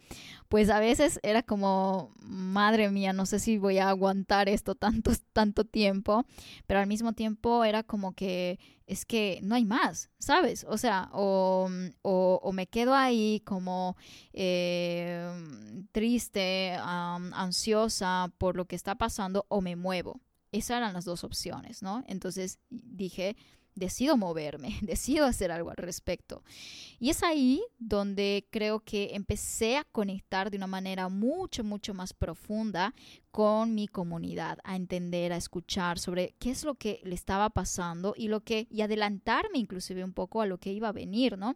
pues 0.47 0.69
a 0.69 0.79
veces 0.79 1.19
era 1.23 1.41
como, 1.41 2.11
madre 2.21 2.89
mía, 2.91 3.11
no 3.13 3.25
sé 3.25 3.39
si 3.39 3.57
voy 3.57 3.79
a 3.79 3.89
aguantar 3.89 4.47
esto 4.47 4.75
tanto, 4.75 5.11
tanto 5.33 5.65
tiempo, 5.65 6.25
pero 6.67 6.79
al 6.79 6.87
mismo 6.87 7.13
tiempo 7.13 7.63
era 7.63 7.83
como 7.83 8.13
que 8.13 8.59
es 8.89 9.05
que 9.05 9.39
no 9.43 9.53
hay 9.53 9.65
más, 9.65 10.09
¿sabes? 10.17 10.65
O 10.67 10.79
sea, 10.79 11.09
o, 11.13 11.69
o, 12.01 12.51
me 12.51 12.65
quedo 12.65 12.95
ahí 12.95 13.39
como 13.45 13.95
eh, 14.33 15.31
triste, 15.91 16.75
ansiosa 16.81 18.33
por 18.39 18.55
lo 18.57 18.65
que 18.65 18.75
está 18.75 18.95
pasando, 18.95 19.45
o 19.47 19.61
me 19.61 19.75
muevo. 19.75 20.21
Esas 20.51 20.77
eran 20.77 20.93
las 20.93 21.05
dos 21.05 21.23
opciones, 21.23 21.83
¿no? 21.83 22.03
Entonces 22.07 22.57
dije, 22.71 23.37
decido 23.79 24.17
moverme, 24.17 24.77
decido 24.81 25.25
hacer 25.25 25.51
algo 25.51 25.69
al 25.69 25.77
respecto. 25.77 26.43
Y 26.99 27.09
es 27.09 27.23
ahí 27.23 27.61
donde 27.77 28.47
creo 28.51 28.81
que 28.81 29.15
empecé 29.15 29.77
a 29.77 29.85
conectar 29.85 30.51
de 30.51 30.57
una 30.57 30.67
manera 30.67 31.09
mucho, 31.09 31.63
mucho 31.63 31.93
más 31.93 32.13
profunda 32.13 32.93
con 33.31 33.73
mi 33.73 33.87
comunidad, 33.87 34.59
a 34.63 34.75
entender, 34.75 35.33
a 35.33 35.37
escuchar 35.37 35.97
sobre 35.97 36.35
qué 36.39 36.51
es 36.51 36.63
lo 36.63 36.75
que 36.75 36.99
le 37.03 37.15
estaba 37.15 37.49
pasando 37.49 38.13
y 38.15 38.27
lo 38.27 38.41
que, 38.41 38.67
y 38.69 38.81
adelantarme 38.81 39.57
inclusive 39.57 40.03
un 40.03 40.13
poco 40.13 40.41
a 40.41 40.45
lo 40.45 40.57
que 40.57 40.73
iba 40.73 40.89
a 40.89 40.93
venir, 40.93 41.37
¿no? 41.37 41.55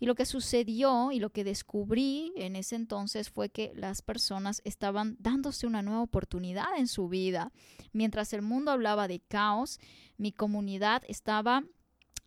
Y 0.00 0.06
lo 0.06 0.14
que 0.14 0.24
sucedió 0.24 1.12
y 1.12 1.20
lo 1.20 1.30
que 1.30 1.44
descubrí 1.44 2.32
en 2.36 2.56
ese 2.56 2.74
entonces 2.74 3.28
fue 3.28 3.50
que 3.50 3.72
las 3.76 4.00
personas 4.00 4.62
estaban 4.64 5.16
dándose 5.20 5.66
una 5.66 5.82
nueva 5.82 6.00
oportunidad 6.00 6.76
en 6.78 6.88
su 6.88 7.08
vida. 7.08 7.52
Mientras 7.92 8.32
el 8.32 8.40
mundo 8.40 8.70
hablaba 8.70 9.08
de 9.08 9.20
caos, 9.20 9.78
mi 10.16 10.32
comunidad 10.32 11.02
estaba 11.06 11.64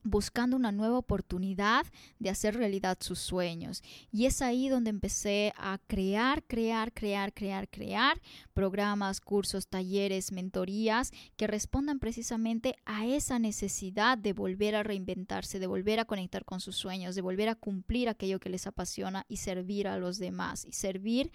buscando 0.04 0.56
una 0.56 0.72
nueva 0.72 0.98
oportunidad 0.98 1.86
de 2.20 2.30
hacer 2.30 2.56
realidad 2.56 2.98
sus 3.00 3.20
sueños. 3.20 3.82
Y 4.12 4.26
es 4.26 4.42
ahí 4.42 4.70
donde 4.70 4.90
empecé 4.90 5.54
a 5.58 5.80
crear, 5.88 6.44
crear, 6.44 6.94
crear, 6.94 7.34
crear, 7.34 7.70
crear 7.70 8.22
programas, 8.54 9.22
cursos, 9.22 9.68
talleres, 9.68 10.32
mentorías 10.32 11.12
que 11.38 11.48
respondan 11.48 12.00
precisamente 12.00 12.76
a 12.86 13.06
esa 13.06 13.40
necesidad 13.40 14.18
de 14.18 14.34
volver 14.34 14.76
a 14.76 14.84
reinventarse, 14.84 15.60
de 15.60 15.68
volver 15.68 16.00
a 16.00 16.06
conectar 16.06 16.46
con 16.46 16.60
sus 16.60 16.76
sueños, 16.76 17.16
de 17.16 17.22
volver 17.22 17.50
a 17.50 17.56
cumplir 17.56 18.10
aquello 18.10 18.40
que 18.40 18.50
les 18.50 18.68
apasiona 18.68 19.26
y 19.28 19.38
servir 19.38 19.88
a 19.88 19.98
los 19.98 20.20
demás 20.20 20.66
y 20.66 20.74
servir 20.74 21.32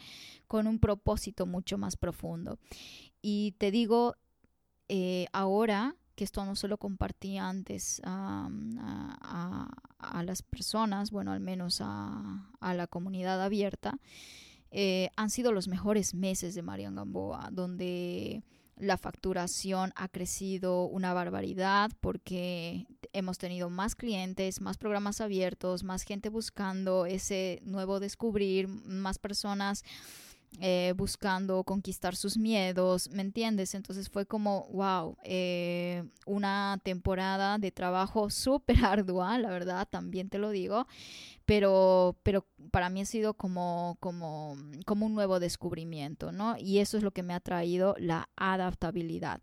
con 0.47 0.67
un 0.67 0.79
propósito 0.79 1.47
mucho 1.47 1.79
más 1.79 1.97
profundo. 1.97 2.59
Y 3.23 3.53
te 3.59 3.71
digo, 3.71 4.17
eh, 4.89 5.27
ahora 5.33 5.97
que 6.19 6.25
esto 6.25 6.45
no 6.45 6.57
se 6.57 6.67
lo 6.67 6.79
compartía 6.79 7.49
antes 7.49 8.03
a, 8.05 8.51
las 10.25 10.43
personas, 10.43 11.13
bueno, 11.13 11.31
al 11.31 11.39
menos 11.39 11.79
a, 11.81 12.43
la 12.61 12.89
comunidad 12.89 13.41
abierta, 13.41 14.01
eh, 14.73 15.11
han 15.15 15.31
sido 15.31 15.53
los 15.53 15.69
mejores 15.69 16.15
meses 16.15 16.57
de 16.57 16.63
Marian 16.63 16.97
Gamboa, 16.97 17.51
donde 17.53 18.43
la 18.77 18.97
facturación 18.97 19.93
ha 19.95 20.09
crecido 20.09 20.87
una 20.87 21.13
barbaridad 21.13 21.93
porque 22.01 22.89
hemos 23.13 23.39
tenido 23.39 23.71
más 23.71 23.95
clientes, 23.95 24.61
más 24.61 24.77
programas 24.77 25.21
abiertos, 25.21 25.85
más 25.85 26.03
gente 26.03 26.31
buscando 26.31 27.07
ese 27.07 27.61
nuevo 27.63 28.01
descubrir, 28.01 28.67
más 28.67 29.21
personas 29.21 29.85
eh, 30.61 30.93
buscando 30.97 31.63
conquistar 31.63 32.17
sus 32.17 32.37
miedos, 32.37 33.11
¿me 33.11 33.23
entiendes? 33.23 33.75
Entonces 33.75 34.09
fue 34.09 34.27
como, 34.27 34.67
wow, 34.73 35.17
eh, 35.23 36.05
una 36.27 36.81
temporada 36.83 37.59
de 37.59 37.71
trabajo 37.71 38.31
súper 38.31 38.85
ardua, 38.85 39.39
la 39.39 39.51
verdad, 39.51 39.87
también 39.89 40.29
te 40.29 40.39
lo 40.39 40.51
digo, 40.51 40.87
pero, 41.45 42.17
pero 42.23 42.47
para 42.71 42.89
mí 42.89 43.03
ha 43.03 43.07
sido 43.07 43.35
como, 43.35 43.97
como, 44.01 44.57
como 44.85 45.07
un 45.07 45.15
nuevo 45.15 45.39
descubrimiento, 45.41 46.33
¿no? 46.33 46.57
Y 46.59 46.79
eso 46.79 46.97
es 46.97 47.03
lo 47.03 47.13
que 47.13 47.23
me 47.23 47.35
ha 47.35 47.41
traído 47.41 47.95
la 47.99 48.29
adaptabilidad. 48.37 49.41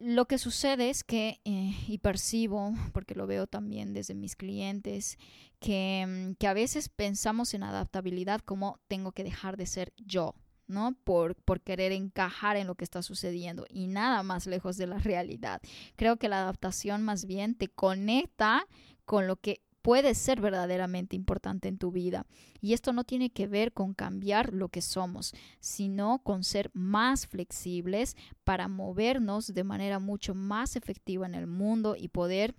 Lo 0.00 0.26
que 0.26 0.38
sucede 0.38 0.88
es 0.88 1.04
que, 1.04 1.42
eh, 1.44 1.74
y 1.86 1.98
percibo, 1.98 2.72
porque 2.94 3.14
lo 3.14 3.26
veo 3.26 3.46
también 3.46 3.92
desde 3.92 4.14
mis 4.14 4.34
clientes, 4.34 5.18
que, 5.58 6.06
mm, 6.08 6.36
que, 6.36 6.46
a 6.46 6.54
veces 6.54 6.88
pensamos 6.88 7.52
en 7.52 7.62
adaptabilidad 7.62 8.40
como 8.40 8.80
tengo 8.88 9.12
que 9.12 9.24
dejar 9.24 9.58
de 9.58 9.66
ser 9.66 9.92
yo, 9.98 10.34
¿no? 10.66 10.96
Por, 11.04 11.36
por 11.36 11.60
querer 11.60 11.92
encajar 11.92 12.56
en 12.56 12.66
lo 12.66 12.76
que 12.76 12.84
está 12.84 13.02
sucediendo 13.02 13.66
y 13.68 13.88
nada 13.88 14.22
más 14.22 14.46
lejos 14.46 14.78
de 14.78 14.86
la 14.86 14.96
realidad. 14.98 15.60
Creo 15.96 16.16
que 16.16 16.30
la 16.30 16.40
adaptación 16.40 17.02
más 17.02 17.26
bien 17.26 17.54
te 17.54 17.68
conecta 17.68 18.66
con 19.04 19.26
lo 19.26 19.36
que 19.36 19.60
puede 19.82 20.14
ser 20.14 20.40
verdaderamente 20.40 21.16
importante 21.16 21.68
en 21.68 21.78
tu 21.78 21.90
vida. 21.90 22.26
Y 22.60 22.72
esto 22.72 22.92
no 22.92 23.04
tiene 23.04 23.30
que 23.30 23.46
ver 23.46 23.72
con 23.72 23.94
cambiar 23.94 24.52
lo 24.52 24.68
que 24.68 24.82
somos, 24.82 25.32
sino 25.60 26.22
con 26.22 26.44
ser 26.44 26.70
más 26.74 27.26
flexibles 27.26 28.16
para 28.44 28.68
movernos 28.68 29.54
de 29.54 29.64
manera 29.64 29.98
mucho 29.98 30.34
más 30.34 30.76
efectiva 30.76 31.26
en 31.26 31.34
el 31.34 31.46
mundo 31.46 31.96
y 31.96 32.08
poder 32.08 32.54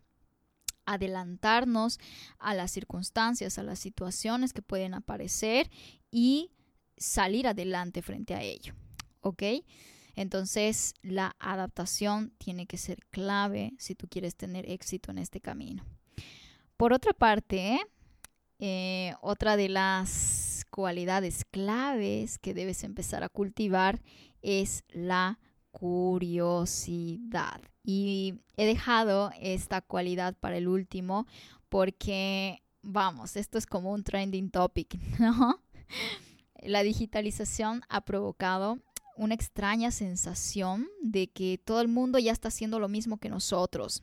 adelantarnos 0.86 2.00
a 2.40 2.54
las 2.54 2.72
circunstancias, 2.72 3.58
a 3.58 3.64
las 3.64 3.80
situaciones 3.80 4.52
que 4.52 4.62
pueden 4.62 4.94
aparecer 4.94 5.70
y 6.10 6.52
salir 6.98 7.48
adelante 7.48 8.02
frente 8.02 8.34
a 8.34 8.42
ello. 8.42 8.74
¿Ok? 9.22 9.44
Entonces 10.16 10.94
la 11.02 11.36
adaptación 11.40 12.34
tiene 12.38 12.66
que 12.66 12.78
ser 12.78 13.06
clave 13.12 13.74
si 13.78 13.96
tú 13.96 14.08
quieres 14.10 14.36
tener 14.36 14.70
éxito 14.70 15.12
en 15.12 15.20
este 15.20 15.40
camino. 15.40 15.86
Por 16.82 16.94
otra 16.94 17.14
parte, 17.14 17.80
eh, 18.58 19.14
otra 19.22 19.56
de 19.56 19.70
las 19.70 20.66
cualidades 20.72 21.46
claves 21.46 22.40
que 22.40 22.56
debes 22.56 22.84
empezar 22.84 23.24
a 23.24 23.30
cultivar 23.30 24.02
es 24.42 24.84
la 24.90 25.38
curiosidad. 25.70 27.62
Y 27.84 28.40
he 28.58 28.66
dejado 28.66 29.32
esta 29.40 29.82
cualidad 29.82 30.36
para 30.40 30.58
el 30.58 30.68
último 30.68 31.28
porque, 31.70 32.64
vamos, 32.82 33.36
esto 33.36 33.60
es 33.60 33.68
como 33.68 33.92
un 33.92 34.04
trending 34.04 34.50
topic, 34.50 34.96
¿no? 35.20 35.62
La 36.64 36.82
digitalización 36.82 37.84
ha 37.90 38.02
provocado 38.02 38.80
una 39.16 39.36
extraña 39.36 39.92
sensación 39.92 40.88
de 41.04 41.28
que 41.28 41.60
todo 41.64 41.80
el 41.80 41.90
mundo 41.90 42.18
ya 42.18 42.32
está 42.32 42.48
haciendo 42.48 42.80
lo 42.80 42.88
mismo 42.88 43.18
que 43.18 43.30
nosotros 43.30 44.02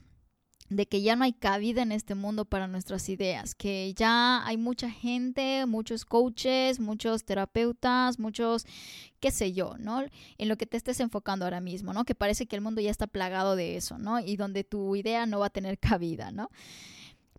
de 0.68 0.86
que 0.86 1.00
ya 1.00 1.16
no 1.16 1.24
hay 1.24 1.32
cabida 1.32 1.82
en 1.82 1.92
este 1.92 2.14
mundo 2.14 2.44
para 2.44 2.66
nuestras 2.66 3.08
ideas, 3.08 3.54
que 3.54 3.94
ya 3.94 4.46
hay 4.46 4.58
mucha 4.58 4.90
gente, 4.90 5.64
muchos 5.66 6.04
coaches, 6.04 6.78
muchos 6.78 7.24
terapeutas, 7.24 8.18
muchos, 8.18 8.66
qué 9.18 9.30
sé 9.30 9.52
yo, 9.52 9.76
¿no? 9.78 10.04
En 10.36 10.48
lo 10.48 10.56
que 10.56 10.66
te 10.66 10.76
estés 10.76 11.00
enfocando 11.00 11.46
ahora 11.46 11.60
mismo, 11.60 11.94
¿no? 11.94 12.04
Que 12.04 12.14
parece 12.14 12.46
que 12.46 12.56
el 12.56 12.62
mundo 12.62 12.82
ya 12.82 12.90
está 12.90 13.06
plagado 13.06 13.56
de 13.56 13.76
eso, 13.76 13.98
¿no? 13.98 14.20
Y 14.20 14.36
donde 14.36 14.62
tu 14.62 14.94
idea 14.94 15.24
no 15.24 15.38
va 15.38 15.46
a 15.46 15.50
tener 15.50 15.78
cabida, 15.78 16.30
¿no? 16.30 16.50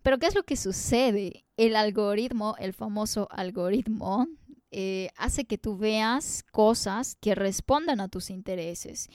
Pero 0.02 0.18
¿qué 0.18 0.26
es 0.26 0.34
lo 0.34 0.42
que 0.42 0.56
sucede? 0.56 1.44
El 1.56 1.76
algoritmo, 1.76 2.56
el 2.58 2.72
famoso 2.72 3.28
algoritmo, 3.30 4.26
eh, 4.72 5.10
hace 5.16 5.44
que 5.44 5.58
tú 5.58 5.76
veas 5.76 6.42
cosas 6.50 7.16
que 7.20 7.34
respondan 7.34 8.00
a 8.00 8.08
tus 8.08 8.30
intereses. 8.30 9.08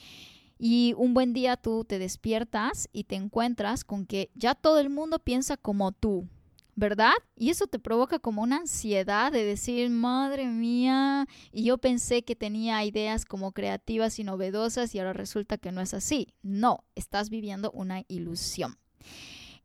Y 0.58 0.94
un 0.96 1.14
buen 1.14 1.32
día 1.32 1.56
tú 1.56 1.84
te 1.84 1.98
despiertas 1.98 2.88
y 2.92 3.04
te 3.04 3.16
encuentras 3.16 3.84
con 3.84 4.06
que 4.06 4.30
ya 4.34 4.54
todo 4.54 4.78
el 4.78 4.88
mundo 4.90 5.18
piensa 5.18 5.56
como 5.56 5.92
tú, 5.92 6.28
¿verdad? 6.74 7.12
Y 7.36 7.50
eso 7.50 7.66
te 7.66 7.78
provoca 7.78 8.18
como 8.18 8.42
una 8.42 8.56
ansiedad 8.56 9.32
de 9.32 9.44
decir, 9.44 9.90
madre 9.90 10.46
mía, 10.46 11.26
y 11.52 11.64
yo 11.64 11.78
pensé 11.78 12.22
que 12.22 12.36
tenía 12.36 12.84
ideas 12.84 13.24
como 13.24 13.52
creativas 13.52 14.18
y 14.18 14.24
novedosas 14.24 14.94
y 14.94 14.98
ahora 14.98 15.12
resulta 15.12 15.58
que 15.58 15.72
no 15.72 15.80
es 15.80 15.94
así. 15.94 16.28
No, 16.42 16.84
estás 16.94 17.28
viviendo 17.28 17.70
una 17.72 18.02
ilusión. 18.08 18.78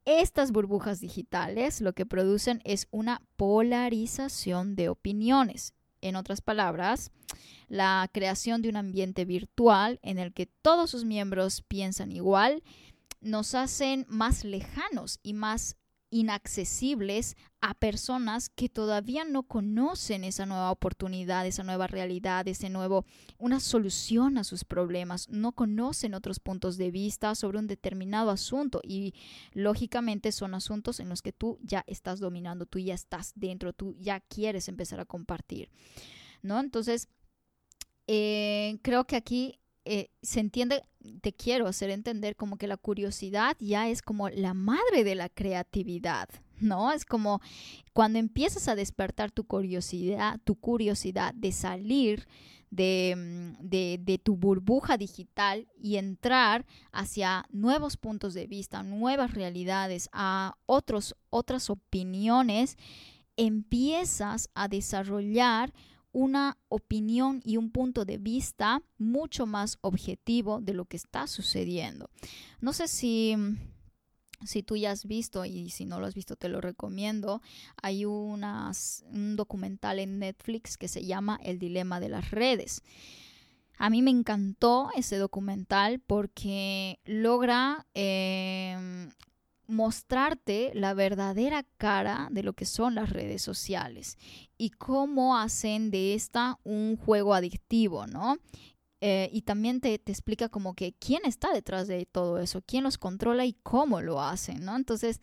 Estas 0.05 0.51
burbujas 0.51 0.99
digitales 0.99 1.79
lo 1.79 1.93
que 1.93 2.07
producen 2.07 2.59
es 2.63 2.87
una 2.89 3.21
polarización 3.37 4.75
de 4.75 4.89
opiniones. 4.89 5.73
En 6.01 6.15
otras 6.15 6.41
palabras, 6.41 7.11
la 7.67 8.09
creación 8.11 8.61
de 8.61 8.69
un 8.69 8.75
ambiente 8.75 9.25
virtual 9.25 9.99
en 10.03 10.19
el 10.19 10.33
que 10.33 10.45
todos 10.45 10.89
sus 10.89 11.05
miembros 11.05 11.61
piensan 11.61 12.11
igual, 12.11 12.63
nos 13.21 13.55
hacen 13.55 14.05
más 14.09 14.43
lejanos 14.43 15.19
y 15.23 15.33
más 15.33 15.77
inaccesibles 16.11 17.37
a 17.61 17.73
personas 17.73 18.49
que 18.49 18.69
todavía 18.69 19.23
no 19.23 19.43
conocen 19.43 20.23
esa 20.23 20.45
nueva 20.45 20.69
oportunidad, 20.69 21.47
esa 21.47 21.63
nueva 21.63 21.87
realidad, 21.87 22.47
ese 22.47 22.69
nuevo, 22.69 23.05
una 23.37 23.59
solución 23.59 24.37
a 24.37 24.43
sus 24.43 24.65
problemas, 24.65 25.29
no 25.29 25.53
conocen 25.53 26.13
otros 26.13 26.39
puntos 26.39 26.77
de 26.77 26.91
vista 26.91 27.33
sobre 27.33 27.59
un 27.59 27.67
determinado 27.67 28.29
asunto 28.29 28.81
y 28.83 29.13
lógicamente 29.53 30.31
son 30.31 30.53
asuntos 30.53 30.99
en 30.99 31.07
los 31.07 31.21
que 31.21 31.31
tú 31.31 31.57
ya 31.63 31.83
estás 31.87 32.19
dominando, 32.19 32.65
tú 32.65 32.77
ya 32.77 32.93
estás 32.93 33.31
dentro, 33.35 33.71
tú 33.73 33.95
ya 33.97 34.19
quieres 34.19 34.67
empezar 34.67 34.99
a 34.99 35.05
compartir, 35.05 35.69
¿no? 36.41 36.59
Entonces, 36.59 37.07
eh, 38.07 38.79
creo 38.81 39.05
que 39.05 39.15
aquí 39.15 39.60
eh, 39.83 40.09
se 40.21 40.39
entiende, 40.39 40.83
te 41.21 41.33
quiero 41.33 41.67
hacer 41.67 41.89
entender 41.89 42.35
como 42.35 42.57
que 42.57 42.67
la 42.67 42.77
curiosidad 42.77 43.57
ya 43.59 43.89
es 43.89 44.01
como 44.01 44.29
la 44.29 44.53
madre 44.53 45.03
de 45.03 45.15
la 45.15 45.27
creatividad, 45.27 46.29
¿no? 46.59 46.91
Es 46.91 47.03
como 47.03 47.41
cuando 47.93 48.19
empiezas 48.19 48.67
a 48.67 48.75
despertar 48.75 49.31
tu 49.31 49.45
curiosidad, 49.45 50.39
tu 50.43 50.55
curiosidad 50.55 51.33
de 51.33 51.51
salir 51.51 52.27
de, 52.69 53.15
mm, 53.17 53.67
de, 53.67 53.99
de, 54.01 54.17
tu 54.17 54.37
burbuja 54.37 54.97
digital 54.97 55.67
y 55.77 55.97
entrar 55.97 56.65
hacia 56.91 57.45
nuevos 57.51 57.97
puntos 57.97 58.33
de 58.33 58.47
vista, 58.47 58.83
nuevas 58.83 59.33
realidades, 59.33 60.09
a 60.13 60.55
otros, 60.67 61.15
otras 61.31 61.69
opiniones, 61.69 62.77
empiezas 63.35 64.49
a 64.53 64.67
desarrollar 64.67 65.73
una 66.11 66.57
opinión 66.67 67.41
y 67.43 67.57
un 67.57 67.71
punto 67.71 68.05
de 68.05 68.17
vista 68.17 68.81
mucho 68.97 69.45
más 69.45 69.77
objetivo 69.81 70.59
de 70.61 70.73
lo 70.73 70.85
que 70.85 70.97
está 70.97 71.27
sucediendo. 71.27 72.09
No 72.59 72.73
sé 72.73 72.87
si 72.87 73.35
si 74.45 74.63
tú 74.63 74.75
ya 74.75 74.91
has 74.91 75.05
visto 75.05 75.45
y 75.45 75.69
si 75.69 75.85
no 75.85 75.99
lo 75.99 76.07
has 76.07 76.15
visto 76.15 76.35
te 76.35 76.49
lo 76.49 76.61
recomiendo, 76.61 77.41
hay 77.81 78.05
un 78.05 78.41
documental 79.35 79.99
en 79.99 80.19
Netflix 80.19 80.77
que 80.77 80.87
se 80.87 81.05
llama 81.05 81.39
El 81.43 81.59
dilema 81.59 81.99
de 81.99 82.09
las 82.09 82.31
redes. 82.31 82.81
A 83.77 83.89
mí 83.89 84.01
me 84.01 84.11
encantó 84.11 84.89
ese 84.95 85.17
documental 85.17 85.99
porque 85.99 86.99
logra 87.05 87.87
em, 87.93 89.09
mostrarte 89.71 90.71
la 90.73 90.93
verdadera 90.93 91.63
cara 91.77 92.27
de 92.31 92.43
lo 92.43 92.53
que 92.53 92.65
son 92.65 92.93
las 92.93 93.09
redes 93.09 93.41
sociales 93.41 94.17
y 94.57 94.71
cómo 94.71 95.37
hacen 95.37 95.89
de 95.89 96.13
esta 96.13 96.59
un 96.63 96.97
juego 96.97 97.33
adictivo, 97.33 98.05
¿no? 98.05 98.37
Eh, 98.99 99.29
y 99.33 99.41
también 99.41 99.81
te, 99.81 99.97
te, 99.97 100.11
explica 100.11 100.49
como 100.49 100.75
que 100.75 100.93
quién 100.93 101.21
está 101.25 101.51
detrás 101.51 101.87
de 101.87 102.05
todo 102.05 102.37
eso, 102.37 102.61
quién 102.61 102.83
los 102.83 102.99
controla 102.99 103.45
y 103.45 103.53
cómo 103.63 104.01
lo 104.01 104.21
hacen, 104.21 104.63
¿no? 104.63 104.75
Entonces, 104.75 105.21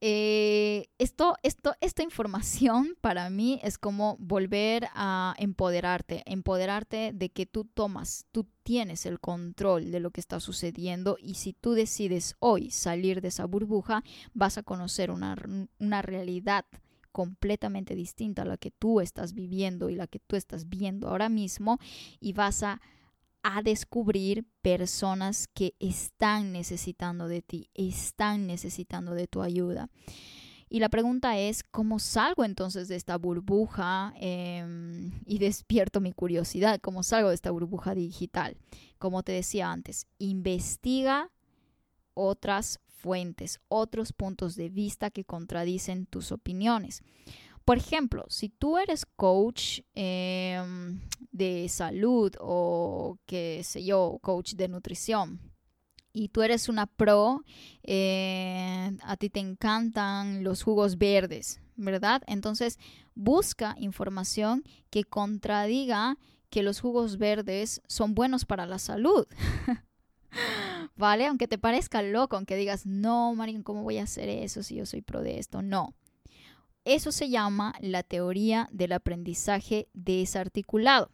eh, 0.00 0.90
esto, 0.98 1.36
esto, 1.42 1.74
esta 1.80 2.04
información 2.04 2.96
para 3.00 3.30
mí 3.30 3.58
es 3.64 3.78
como 3.78 4.16
volver 4.20 4.88
a 4.94 5.34
empoderarte, 5.38 6.22
empoderarte 6.26 7.12
de 7.12 7.30
que 7.30 7.46
tú 7.46 7.64
tomas, 7.64 8.26
tú 8.30 8.46
tienes 8.62 9.06
el 9.06 9.18
control 9.18 9.90
de 9.90 9.98
lo 9.98 10.12
que 10.12 10.20
está 10.20 10.38
sucediendo 10.38 11.16
y 11.20 11.34
si 11.34 11.52
tú 11.52 11.72
decides 11.72 12.36
hoy 12.38 12.70
salir 12.70 13.20
de 13.20 13.28
esa 13.28 13.46
burbuja, 13.46 14.04
vas 14.34 14.56
a 14.56 14.62
conocer 14.62 15.10
una, 15.10 15.36
una 15.78 16.02
realidad 16.02 16.64
completamente 17.10 17.96
distinta 17.96 18.42
a 18.42 18.44
la 18.44 18.56
que 18.56 18.70
tú 18.70 19.00
estás 19.00 19.34
viviendo 19.34 19.90
y 19.90 19.96
la 19.96 20.06
que 20.06 20.20
tú 20.20 20.36
estás 20.36 20.68
viendo 20.68 21.08
ahora 21.08 21.28
mismo 21.28 21.78
y 22.20 22.34
vas 22.34 22.62
a 22.62 22.80
a 23.42 23.62
descubrir 23.62 24.44
personas 24.62 25.48
que 25.48 25.74
están 25.78 26.52
necesitando 26.52 27.28
de 27.28 27.42
ti, 27.42 27.70
están 27.74 28.46
necesitando 28.46 29.14
de 29.14 29.26
tu 29.26 29.42
ayuda. 29.42 29.88
Y 30.70 30.80
la 30.80 30.90
pregunta 30.90 31.38
es, 31.38 31.62
¿cómo 31.62 31.98
salgo 31.98 32.44
entonces 32.44 32.88
de 32.88 32.96
esta 32.96 33.16
burbuja 33.16 34.12
em, 34.16 35.12
y 35.24 35.38
despierto 35.38 36.00
mi 36.00 36.12
curiosidad? 36.12 36.78
¿Cómo 36.82 37.02
salgo 37.02 37.30
de 37.30 37.34
esta 37.34 37.50
burbuja 37.50 37.94
digital? 37.94 38.58
Como 38.98 39.22
te 39.22 39.32
decía 39.32 39.72
antes, 39.72 40.06
investiga 40.18 41.30
otras 42.12 42.80
fuentes, 42.86 43.60
otros 43.68 44.12
puntos 44.12 44.56
de 44.56 44.68
vista 44.68 45.10
que 45.10 45.24
contradicen 45.24 46.04
tus 46.06 46.32
opiniones. 46.32 47.02
Por 47.68 47.76
ejemplo, 47.76 48.24
si 48.30 48.48
tú 48.48 48.78
eres 48.78 49.04
coach 49.04 49.80
em, 49.94 51.02
de 51.32 51.68
salud 51.68 52.34
o 52.40 53.18
qué 53.26 53.60
sé 53.62 53.84
yo, 53.84 54.18
coach 54.22 54.54
de 54.54 54.68
nutrición, 54.68 55.38
y 56.10 56.30
tú 56.30 56.40
eres 56.40 56.70
una 56.70 56.86
pro, 56.86 57.44
eh, 57.82 58.96
a 59.02 59.16
ti 59.18 59.28
te 59.28 59.40
encantan 59.40 60.44
los 60.44 60.62
jugos 60.62 60.96
verdes, 60.96 61.60
¿verdad? 61.76 62.22
Entonces 62.26 62.78
busca 63.14 63.74
información 63.78 64.64
que 64.88 65.04
contradiga 65.04 66.16
que 66.48 66.62
los 66.62 66.80
jugos 66.80 67.18
verdes 67.18 67.82
son 67.86 68.14
buenos 68.14 68.46
para 68.46 68.64
la 68.64 68.78
salud. 68.78 69.26
¿Vale? 70.96 71.26
Aunque 71.26 71.48
te 71.48 71.58
parezca 71.58 72.00
loco, 72.00 72.36
aunque 72.36 72.56
digas, 72.56 72.86
no, 72.86 73.34
Marín, 73.34 73.62
¿cómo 73.62 73.82
voy 73.82 73.98
a 73.98 74.04
hacer 74.04 74.30
eso 74.30 74.62
si 74.62 74.76
yo 74.76 74.86
soy 74.86 75.02
pro 75.02 75.20
de 75.20 75.38
esto? 75.38 75.60
No. 75.60 75.94
Eso 76.84 77.12
se 77.12 77.28
llama 77.28 77.74
la 77.80 78.02
teoría 78.02 78.68
del 78.72 78.92
aprendizaje 78.92 79.88
desarticulado. 79.92 81.10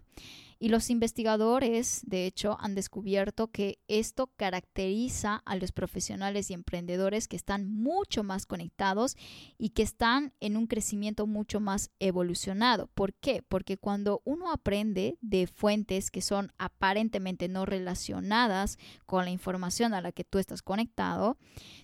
Y 0.65 0.69
los 0.69 0.89
investigadores, 0.89 2.01
de 2.07 2.25
hecho, 2.25 2.57
han 2.59 2.75
descubierto 2.75 3.49
que 3.49 3.81
esto 3.87 4.29
caracteriza 4.37 5.43
a 5.45 5.57
los 5.57 5.73
profesionales 5.73 6.49
y 6.49 6.55
emprendedores 6.55 7.29
que 7.29 7.37
están 7.37 7.71
mucho 7.71 8.23
más 8.23 8.47
conectados 8.47 9.17
y 9.59 9.71
que 9.71 9.83
están 9.83 10.33
en 10.41 10.57
un 10.57 10.67
crecimiento 10.67 11.27
mucho 11.27 11.61
más 11.61 11.91
evolucionado. 11.99 12.87
¿Por 12.95 13.13
qué? 13.13 13.43
Porque 13.47 13.77
cuando 13.77 14.23
uno 14.25 14.51
aprende 14.51 15.19
de 15.21 15.47
fuentes 15.47 16.11
que 16.11 16.23
son 16.23 16.51
aparentemente 16.57 17.49
no 17.49 17.67
relacionadas 17.67 18.79
con 19.05 19.27
la 19.27 19.33
información 19.33 19.93
a 19.93 20.01
la 20.01 20.13
que 20.13 20.25
tú 20.25 20.39
estás 20.39 20.63
conectado, 20.63 21.37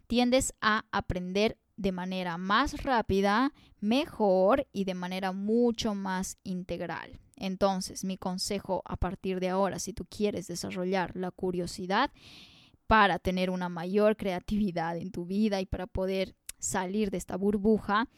tiendes 0.07 0.55
a 0.62 0.87
aprender 0.90 1.59
de 1.81 1.93
manera 1.93 2.37
más 2.37 2.83
rápida, 2.83 3.55
mejor 3.81 4.66
y 4.71 4.85
de 4.85 4.93
manera 4.93 5.33
mucho 5.33 5.95
más 5.95 6.37
integral. 6.45 7.19
Entonces, 7.37 8.05
mi 8.05 8.19
consejo 8.19 8.83
a 8.85 8.97
partir 8.97 9.40
de 9.40 9.49
ahora, 9.49 9.79
si 9.79 9.95
tú 9.95 10.05
quieres 10.05 10.47
desarrollar 10.47 11.16
la 11.16 11.31
curiosidad 11.31 12.11
para 12.87 13.19
tener 13.19 13.49
una 13.49 13.71
mayor 13.71 14.19
creatividad 14.19 14.99
en 14.99 15.11
tu 15.11 15.25
vida 15.25 15.62
y 15.62 15.66
para 15.66 15.87
poder 15.87 16.37
salir 16.59 17.11
de 17.11 17.16
esta 17.16 17.37
burbuja, 17.37 18.09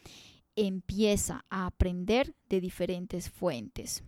empieza 0.57 1.45
a 1.49 1.65
aprender 1.65 2.35
de 2.49 2.59
diferentes 2.59 3.29
fuentes. 3.29 4.03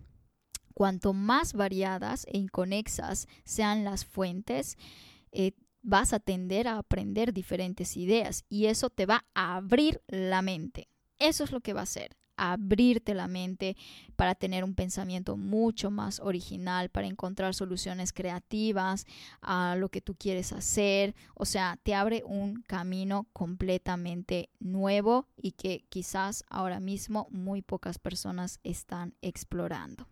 Cuanto 0.73 1.13
más 1.13 1.53
variadas 1.53 2.25
e 2.29 2.37
inconexas 2.37 3.29
sean 3.45 3.85
las 3.85 4.03
fuentes, 4.03 4.77
eh, 5.31 5.53
vas 5.85 6.13
a 6.13 6.19
tender 6.19 6.67
a 6.67 6.79
aprender 6.79 7.31
diferentes 7.31 7.95
ideas 7.95 8.43
y 8.49 8.65
eso 8.65 8.89
te 8.89 9.05
va 9.05 9.25
a 9.35 9.55
abrir 9.55 10.01
la 10.07 10.41
mente. 10.41 10.89
Eso 11.19 11.43
es 11.43 11.51
lo 11.51 11.61
que 11.61 11.73
va 11.73 11.81
a 11.81 11.83
hacer, 11.83 12.17
abrirte 12.37 13.13
la 13.13 13.27
mente 13.27 13.77
para 14.15 14.33
tener 14.33 14.63
un 14.63 14.73
pensamiento 14.73 15.37
mucho 15.37 15.91
más 15.91 16.19
original, 16.19 16.89
para 16.89 17.05
encontrar 17.05 17.53
soluciones 17.53 18.13
creativas 18.13 19.05
a 19.41 19.75
lo 19.77 19.89
que 19.89 20.01
tú 20.01 20.15
quieres 20.15 20.53
hacer. 20.53 21.13
O 21.35 21.45
sea, 21.45 21.79
te 21.83 21.93
abre 21.93 22.23
un 22.25 22.63
camino 22.63 23.27
completamente 23.31 24.49
nuevo 24.59 25.27
y 25.37 25.51
que 25.51 25.85
quizás 25.89 26.43
ahora 26.49 26.79
mismo 26.79 27.27
muy 27.29 27.61
pocas 27.61 27.99
personas 27.99 28.59
están 28.63 29.13
explorando. 29.21 30.07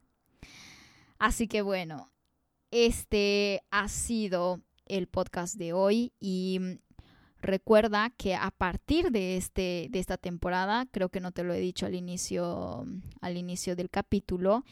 Así 1.18 1.48
que 1.48 1.64
bueno, 1.64 2.12
este 2.70 3.64
ha 3.72 3.88
sido 3.88 4.62
el 4.86 5.08
podcast 5.08 5.56
de 5.56 5.74
hoy 5.74 6.14
y 6.20 6.60
mm, 6.60 6.78
recuerda 7.42 8.10
que 8.18 8.36
a 8.36 8.52
partir 8.52 9.12
de, 9.12 9.38
este, 9.38 9.88
de 9.92 10.00
esta 10.00 10.18
temporada, 10.18 10.86
creo 10.92 11.10
que 11.10 11.20
no 11.20 11.32
te 11.32 11.44
lo 11.44 11.54
he 11.54 11.60
dicho 11.60 11.86
al 11.86 11.96
inicio, 11.96 12.86
al 13.22 13.38
inicio 13.38 13.76
del 13.76 13.90
capítulo, 13.90 14.64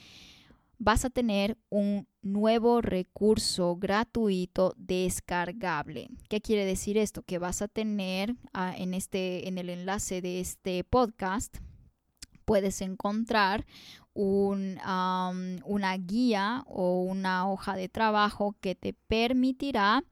vas 0.77 1.05
a 1.05 1.11
tener 1.11 1.57
un 1.69 2.07
nuevo 2.23 2.81
recurso 2.81 3.75
gratuito 3.75 4.73
descargable. 4.77 6.09
¿Qué 6.27 6.41
quiere 6.41 6.65
decir 6.65 6.97
esto? 6.97 7.21
Que 7.21 7.37
vas 7.37 7.61
a 7.61 7.67
tener 7.67 8.35
ah, 8.53 8.73
en, 8.75 8.95
este, 8.95 9.47
en 9.47 9.59
el 9.59 9.69
enlace 9.69 10.21
de 10.21 10.39
este 10.39 10.83
podcast, 10.83 11.57
puedes 12.45 12.81
encontrar 12.81 13.65
una 14.13 15.97
guía 15.97 16.63
o 16.67 17.01
una 17.03 17.49
hoja 17.49 17.75
de 17.75 17.89
trabajo 17.89 18.55
que 18.59 18.75
te 18.75 18.93
permitirá 18.93 20.03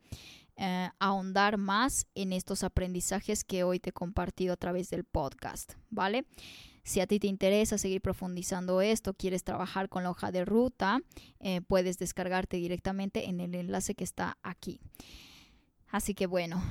eh, 0.62 0.90
ahondar 1.00 1.58
más 1.58 2.06
en 2.16 2.34
estos 2.34 2.64
aprendizajes 2.64 3.46
que 3.46 3.64
hoy 3.64 3.80
te 3.80 3.92
he 3.92 3.94
compartido 3.94 4.54
a 4.54 4.58
través 4.58 4.90
del 4.90 5.06
podcast, 5.06 5.74
¿vale? 5.90 6.26
Si 6.84 7.00
a 7.00 7.08
ti 7.08 7.20
te 7.20 7.28
interesa 7.28 7.78
seguir 7.78 8.02
profundizando 8.02 8.82
esto, 8.82 9.14
quieres 9.14 9.44
trabajar 9.44 9.88
con 9.88 10.04
la 10.04 10.10
hoja 10.10 10.32
de 10.32 10.44
ruta, 10.44 11.00
eh, 11.40 11.62
puedes 11.62 11.98
descargarte 11.98 12.58
directamente 12.58 13.30
en 13.30 13.40
el 13.40 13.56
enlace 13.56 13.96
que 13.96 14.04
está 14.04 14.38
aquí. 14.44 14.82
Así 15.88 16.14
que 16.14 16.28
bueno, 16.28 16.62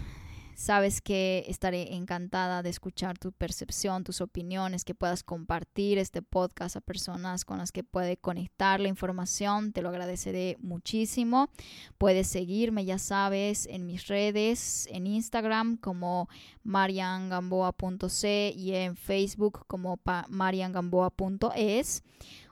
Sabes 0.58 1.00
que 1.00 1.44
estaré 1.46 1.94
encantada 1.94 2.64
de 2.64 2.70
escuchar 2.70 3.16
tu 3.16 3.30
percepción, 3.30 4.02
tus 4.02 4.20
opiniones, 4.20 4.84
que 4.84 4.92
puedas 4.92 5.22
compartir 5.22 5.98
este 5.98 6.20
podcast 6.20 6.74
a 6.74 6.80
personas 6.80 7.44
con 7.44 7.58
las 7.58 7.70
que 7.70 7.84
puede 7.84 8.16
conectar 8.16 8.80
la 8.80 8.88
información. 8.88 9.72
Te 9.72 9.82
lo 9.82 9.90
agradeceré 9.90 10.56
muchísimo. 10.58 11.48
Puedes 11.96 12.26
seguirme, 12.26 12.84
ya 12.84 12.98
sabes, 12.98 13.66
en 13.66 13.86
mis 13.86 14.08
redes, 14.08 14.88
en 14.90 15.06
Instagram 15.06 15.76
como 15.76 16.28
mariangamboa.c 16.64 18.52
y 18.56 18.74
en 18.74 18.96
Facebook 18.96 19.64
como 19.68 20.00
mariangamboa.es 20.28 22.02